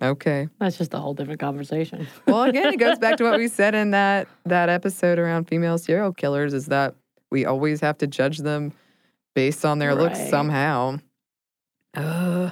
okay. 0.00 0.48
That's 0.58 0.78
just 0.78 0.94
a 0.94 0.98
whole 0.98 1.14
different 1.14 1.40
conversation. 1.40 2.06
Well, 2.26 2.44
again, 2.44 2.72
it 2.72 2.78
goes 2.78 2.98
back 2.98 3.16
to 3.18 3.24
what 3.24 3.38
we 3.38 3.48
said 3.48 3.74
in 3.74 3.90
that 3.90 4.26
that 4.46 4.68
episode 4.68 5.18
around 5.18 5.44
female 5.48 5.78
serial 5.78 6.12
killers 6.12 6.54
is 6.54 6.66
that 6.66 6.94
we 7.30 7.44
always 7.44 7.80
have 7.80 7.98
to 7.98 8.06
judge 8.06 8.38
them 8.38 8.72
based 9.34 9.64
on 9.64 9.78
their 9.78 9.94
looks 9.94 10.18
somehow. 10.28 10.98
Uh, 11.94 12.50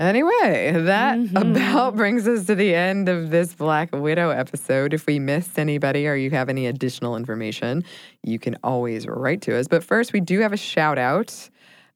anyway, 0.00 0.72
that 0.74 1.18
Mhm. 1.18 1.52
about 1.52 1.96
brings 1.96 2.26
us 2.26 2.46
to 2.46 2.54
the 2.54 2.74
end 2.74 3.08
of 3.08 3.30
this 3.30 3.54
Black 3.54 3.90
Widow 3.94 4.30
episode. 4.30 4.92
If 4.94 5.06
we 5.06 5.18
missed 5.18 5.58
anybody 5.58 6.06
or 6.08 6.14
you 6.14 6.30
have 6.30 6.48
any 6.48 6.66
additional 6.66 7.16
information, 7.16 7.84
you 8.22 8.38
can 8.38 8.56
always 8.64 9.06
write 9.06 9.42
to 9.42 9.56
us. 9.56 9.68
But 9.68 9.84
first, 9.84 10.12
we 10.12 10.20
do 10.20 10.40
have 10.40 10.52
a 10.52 10.56
shout 10.58 10.98
out 10.98 11.48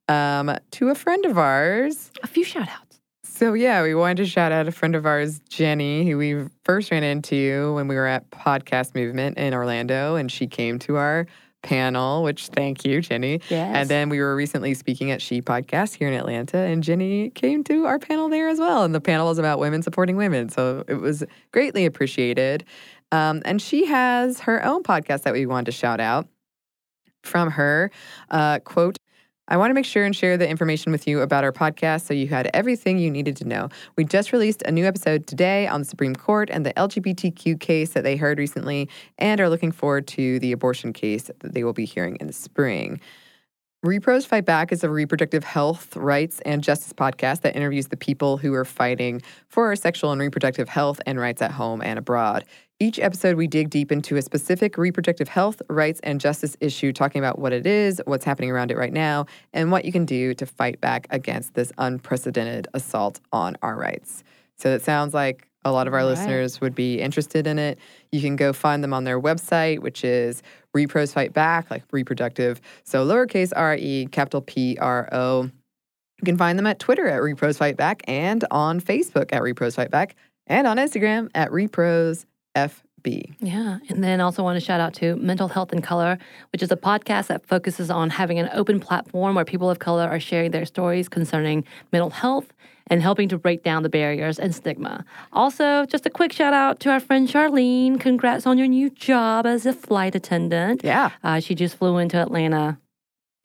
um, 0.09 0.57
to 0.73 0.88
a 0.88 0.95
friend 0.95 1.27
of 1.27 1.37
ours. 1.37 2.11
a 2.23 2.27
few 2.27 2.43
shout 2.45 2.69
outs. 2.69 3.01
So 3.25 3.53
yeah, 3.53 3.83
we 3.83 3.95
wanted 3.95 4.17
to 4.19 4.27
shout 4.27 4.53
out 4.53 4.67
a 4.67 4.73
friend 4.73 4.97
of 4.97 5.05
ours, 5.07 5.38
Jenny, 5.49 6.09
who 6.09 6.17
we 6.19 6.47
first 6.64 6.91
ran 6.91 7.05
into 7.05 7.75
when 7.75 7.87
we 7.88 7.95
were 7.95 8.07
at 8.07 8.29
Podcast 8.31 8.95
Movement 8.95 9.38
in 9.38 9.55
Orlando, 9.55 10.17
and 10.17 10.33
she 10.33 10.47
came 10.47 10.79
to 10.81 10.97
our 10.97 11.27
panel. 11.69 12.23
Which 12.23 12.49
thank 12.49 12.85
you, 12.85 13.01
Jenny. 13.03 13.41
Yes. 13.51 13.77
And 13.77 13.89
then 13.89 14.09
we 14.09 14.21
were 14.21 14.35
recently 14.35 14.73
speaking 14.73 15.11
at 15.11 15.21
She 15.21 15.43
Podcast 15.43 15.95
here 15.95 16.09
in 16.09 16.15
Atlanta, 16.15 16.57
and 16.57 16.83
Jenny 16.83 17.31
came 17.31 17.63
to 17.65 17.85
our 17.85 17.99
panel 17.99 18.29
there 18.31 18.49
as 18.49 18.59
well. 18.59 18.85
And 18.85 18.95
the 18.95 19.01
panel 19.01 19.29
was 19.29 19.39
about 19.39 19.59
women 19.59 19.83
supporting 19.83 20.17
women, 20.17 20.49
so 20.49 20.83
it 20.89 20.95
was 20.95 21.25
greatly 21.53 21.85
appreciated. 21.85 22.65
Um, 23.13 23.43
and 23.45 23.61
she 23.61 23.85
has 23.87 24.41
her 24.41 24.65
own 24.65 24.83
podcast 24.83 25.23
that 25.23 25.35
we 25.35 25.47
wanted 25.47 25.67
to 25.67 25.73
shout 25.73 26.01
out 26.01 26.27
from 27.23 27.51
her. 27.51 27.91
Uh, 28.31 28.61
quote. 28.61 28.99
I 29.51 29.57
want 29.57 29.71
to 29.71 29.75
make 29.75 29.87
sure 29.87 30.05
and 30.05 30.15
share 30.15 30.37
the 30.37 30.47
information 30.47 30.93
with 30.93 31.09
you 31.09 31.23
about 31.23 31.43
our 31.43 31.53
podcast 31.53 32.03
so 32.07 32.13
you 32.13 32.29
had 32.29 32.51
everything 32.53 32.99
you 32.99 33.11
needed 33.11 33.35
to 33.39 33.47
know. 33.47 33.71
We 33.97 34.05
just 34.05 34.31
released 34.31 34.63
a 34.63 34.71
new 34.71 34.85
episode 34.85 35.27
today 35.27 35.67
on 35.67 35.81
the 35.81 35.87
Supreme 35.87 36.15
Court 36.15 36.51
and 36.53 36.67
the 36.67 36.75
LGBTQ 36.75 37.59
case 37.59 37.95
that 37.95 38.05
they 38.05 38.17
heard 38.17 38.39
recently, 38.39 38.91
and 39.17 39.41
are 39.41 39.49
looking 39.49 39.73
forward 39.73 40.07
to 40.09 40.39
the 40.41 40.53
abortion 40.53 40.93
case 40.93 41.31
that 41.39 41.55
they 41.55 41.65
will 41.65 41.73
be 41.73 41.87
hearing 41.87 42.17
in 42.17 42.27
the 42.27 42.33
spring. 42.35 43.01
Repros 43.87 44.27
Fight 44.27 44.45
Back 44.45 44.71
is 44.71 44.85
a 44.85 44.91
reproductive 44.91 45.45
health, 45.45 45.97
rights, 45.97 46.41
and 46.45 46.63
justice 46.63 46.93
podcast 46.93 47.41
that 47.43 47.57
interviews 47.57 47.87
the 47.89 47.97
people 47.97 48.37
who 48.37 48.53
are 48.53 48.65
fighting 48.67 49.23
for 49.47 49.67
our 49.67 49.77
sexual 49.77 50.13
and 50.13 50.21
reproductive 50.21 50.69
health 50.69 51.01
and 51.07 51.19
rights 51.19 51.41
at 51.41 51.53
home 51.53 51.81
and 51.81 51.99
abroad. 51.99 52.45
Each 52.81 53.01
episode, 53.01 53.37
we 53.37 53.49
dig 53.49 53.71
deep 53.71 53.91
into 53.91 54.17
a 54.17 54.23
specific 54.23 54.79
reproductive 54.79 55.27
health, 55.27 55.61
rights, 55.69 55.99
and 56.05 56.21
justice 56.21 56.57
issue, 56.61 56.93
talking 56.93 57.19
about 57.19 57.41
what 57.41 57.53
it 57.53 57.67
is, 57.67 58.01
what's 58.05 58.25
happening 58.25 58.53
around 58.53 58.71
it 58.71 58.77
right 58.77 58.93
now, 58.93 59.27
and 59.53 59.73
what 59.73 59.85
you 59.85 59.91
can 59.91 60.05
do 60.05 60.33
to 60.35 60.47
fight 60.47 60.81
back 60.81 61.09
against 61.11 61.55
this 61.55 61.73
unprecedented 61.79 62.69
assault 62.75 63.19
on 63.33 63.57
our 63.62 63.75
rights. 63.75 64.23
So 64.59 64.73
it 64.73 64.83
sounds 64.83 65.12
like 65.12 65.49
a 65.64 65.73
lot 65.73 65.88
of 65.88 65.93
our 65.93 66.01
Right. 66.01 66.07
listeners 66.07 66.61
would 66.61 66.77
be 66.77 67.01
interested 67.01 67.49
in 67.49 67.59
it. 67.59 67.81
You 68.12 68.21
can 68.21 68.37
go 68.37 68.53
find 68.53 68.85
them 68.85 68.95
on 68.95 69.03
their 69.03 69.21
website, 69.21 69.81
which 69.81 70.05
is 70.05 70.41
Repros 70.73 71.12
Fight 71.12 71.33
Back, 71.33 71.73
like 71.73 71.83
reproductive. 71.91 72.61
So 72.85 73.05
lowercase 73.05 73.53
r 73.57 73.75
e, 73.75 74.07
capital 74.07 74.41
P 74.41 74.79
R 74.81 75.09
O. 75.11 75.43
You 75.43 76.25
can 76.25 76.37
find 76.37 76.57
them 76.57 76.67
at 76.69 76.79
Twitter 76.79 77.09
at 77.09 77.23
Repros 77.23 77.59
Fight 77.59 77.77
Back 77.77 78.03
and 78.07 78.45
on 78.53 78.81
Facebook 78.81 79.33
at 79.33 79.43
Repros 79.43 79.75
Fight 79.75 79.91
Back 79.91 80.14
and 80.47 80.64
on 80.69 80.77
Instagram 80.77 81.29
at 81.35 81.51
Repros 81.51 82.25
FB. 82.66 83.35
Yeah. 83.40 83.79
And 83.88 84.03
then 84.03 84.21
also 84.21 84.42
want 84.42 84.59
to 84.59 84.64
shout 84.64 84.81
out 84.81 84.94
to 84.94 85.16
Mental 85.16 85.49
Health 85.49 85.73
in 85.73 85.83
Color, 85.83 86.18
which 86.53 86.62
is 86.62 86.73
a 86.73 86.77
podcast 86.77 87.29
that 87.29 87.47
focuses 87.47 87.90
on 87.90 88.11
having 88.11 88.38
an 88.38 88.49
open 88.53 88.81
platform 88.81 89.35
where 89.37 89.44
people 89.44 89.71
of 89.71 89.79
color 89.79 90.09
are 90.09 90.21
sharing 90.21 90.51
their 90.51 90.66
stories 90.66 91.09
concerning 91.09 91.64
mental 91.92 92.11
health 92.11 92.53
and 92.90 93.03
helping 93.03 93.29
to 93.29 93.38
break 93.38 93.62
down 93.62 93.83
the 93.83 93.88
barriers 93.88 94.38
and 94.38 94.55
stigma. 94.55 95.05
Also, 95.33 95.85
just 95.87 96.07
a 96.07 96.11
quick 96.11 96.33
shout 96.33 96.55
out 96.55 96.81
to 96.81 96.90
our 96.90 97.01
friend 97.01 97.29
Charlene. 97.29 98.01
Congrats 98.01 98.47
on 98.47 98.59
your 98.59 98.66
new 98.66 98.90
job 98.90 99.47
as 99.47 99.66
a 99.66 99.73
flight 99.73 100.14
attendant. 100.14 100.83
Yeah. 100.83 101.11
Uh, 101.23 101.40
she 101.40 101.55
just 101.55 101.77
flew 101.77 101.99
into 101.99 102.16
Atlanta 102.16 102.79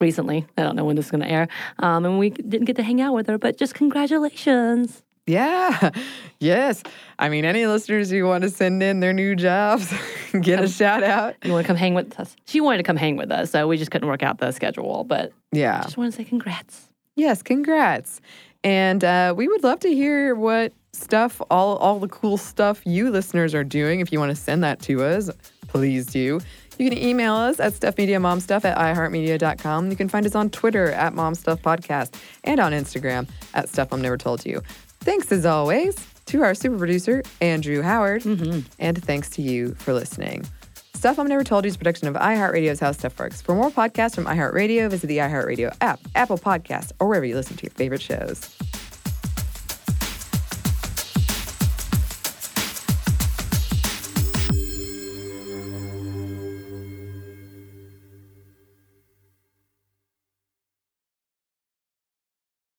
recently. 0.00 0.46
I 0.58 0.62
don't 0.62 0.76
know 0.76 0.84
when 0.84 0.96
this 0.96 1.06
is 1.06 1.10
going 1.10 1.22
to 1.22 1.30
air. 1.30 1.48
Um, 1.78 2.04
and 2.04 2.18
we 2.18 2.30
didn't 2.30 2.64
get 2.64 2.76
to 2.76 2.82
hang 2.82 3.00
out 3.00 3.14
with 3.14 3.26
her, 3.28 3.38
but 3.38 3.56
just 3.56 3.74
congratulations. 3.74 5.03
Yeah. 5.26 5.90
Yes. 6.40 6.82
I 7.18 7.30
mean, 7.30 7.46
any 7.46 7.64
listeners 7.66 8.10
who 8.10 8.26
want 8.26 8.42
to 8.42 8.50
send 8.50 8.82
in 8.82 9.00
their 9.00 9.14
new 9.14 9.34
jobs, 9.34 9.90
get 10.42 10.62
a 10.62 10.68
shout 10.68 11.02
out. 11.02 11.36
You 11.42 11.52
want 11.52 11.64
to 11.64 11.66
come 11.66 11.76
hang 11.76 11.94
with 11.94 12.20
us? 12.20 12.36
She 12.44 12.60
wanted 12.60 12.78
to 12.78 12.82
come 12.82 12.96
hang 12.98 13.16
with 13.16 13.30
us, 13.30 13.50
so 13.50 13.66
we 13.66 13.78
just 13.78 13.90
couldn't 13.90 14.08
work 14.08 14.22
out 14.22 14.36
the 14.38 14.50
schedule. 14.52 15.04
But 15.04 15.32
Yeah. 15.52 15.80
just 15.82 15.96
want 15.96 16.12
to 16.12 16.16
say 16.18 16.24
congrats. 16.24 16.90
Yes, 17.16 17.40
congrats. 17.42 18.20
And 18.62 19.02
uh, 19.04 19.32
we 19.34 19.48
would 19.48 19.62
love 19.62 19.80
to 19.80 19.88
hear 19.88 20.34
what 20.34 20.74
stuff, 20.92 21.40
all, 21.50 21.76
all 21.78 21.98
the 21.98 22.08
cool 22.08 22.36
stuff 22.36 22.82
you 22.84 23.08
listeners 23.10 23.54
are 23.54 23.64
doing. 23.64 24.00
If 24.00 24.12
you 24.12 24.18
want 24.18 24.30
to 24.30 24.36
send 24.36 24.62
that 24.64 24.80
to 24.82 25.02
us, 25.02 25.30
please 25.68 26.04
do. 26.04 26.40
You 26.78 26.90
can 26.90 26.98
email 26.98 27.34
us 27.34 27.60
at 27.60 27.72
stuffmediamomstuff 27.72 28.64
at 28.64 28.76
iheartmedia.com. 28.76 29.90
You 29.90 29.96
can 29.96 30.08
find 30.08 30.26
us 30.26 30.34
on 30.34 30.50
Twitter 30.50 30.90
at 30.90 31.14
momstuffpodcast 31.14 32.14
and 32.42 32.58
on 32.60 32.72
Instagram 32.72 33.28
at 33.54 33.68
stuff 33.68 33.92
mom 33.92 34.02
never 34.02 34.16
told 34.18 34.44
you. 34.44 34.60
Thanks 35.04 35.30
as 35.32 35.44
always 35.44 35.94
to 36.26 36.42
our 36.42 36.54
super 36.54 36.78
producer, 36.78 37.22
Andrew 37.42 37.82
Howard. 37.82 38.22
Mm-hmm. 38.22 38.60
And 38.78 39.04
thanks 39.04 39.28
to 39.30 39.42
you 39.42 39.74
for 39.74 39.92
listening. 39.92 40.46
Stuff 40.94 41.18
Mom 41.18 41.26
Never 41.26 41.44
Told 41.44 41.64
You 41.64 41.68
is 41.68 41.74
a 41.74 41.78
production 41.78 42.08
of 42.08 42.14
iHeartRadio's 42.14 42.80
How 42.80 42.90
Stuff 42.92 43.18
Works. 43.18 43.42
For 43.42 43.54
more 43.54 43.70
podcasts 43.70 44.14
from 44.14 44.24
iHeartRadio, 44.24 44.88
visit 44.88 45.06
the 45.08 45.18
iHeartRadio 45.18 45.76
app, 45.82 46.00
Apple 46.14 46.38
Podcasts, 46.38 46.92
or 46.98 47.08
wherever 47.08 47.26
you 47.26 47.34
listen 47.34 47.58
to 47.58 47.64
your 47.64 47.72
favorite 47.72 48.00
shows. 48.00 48.56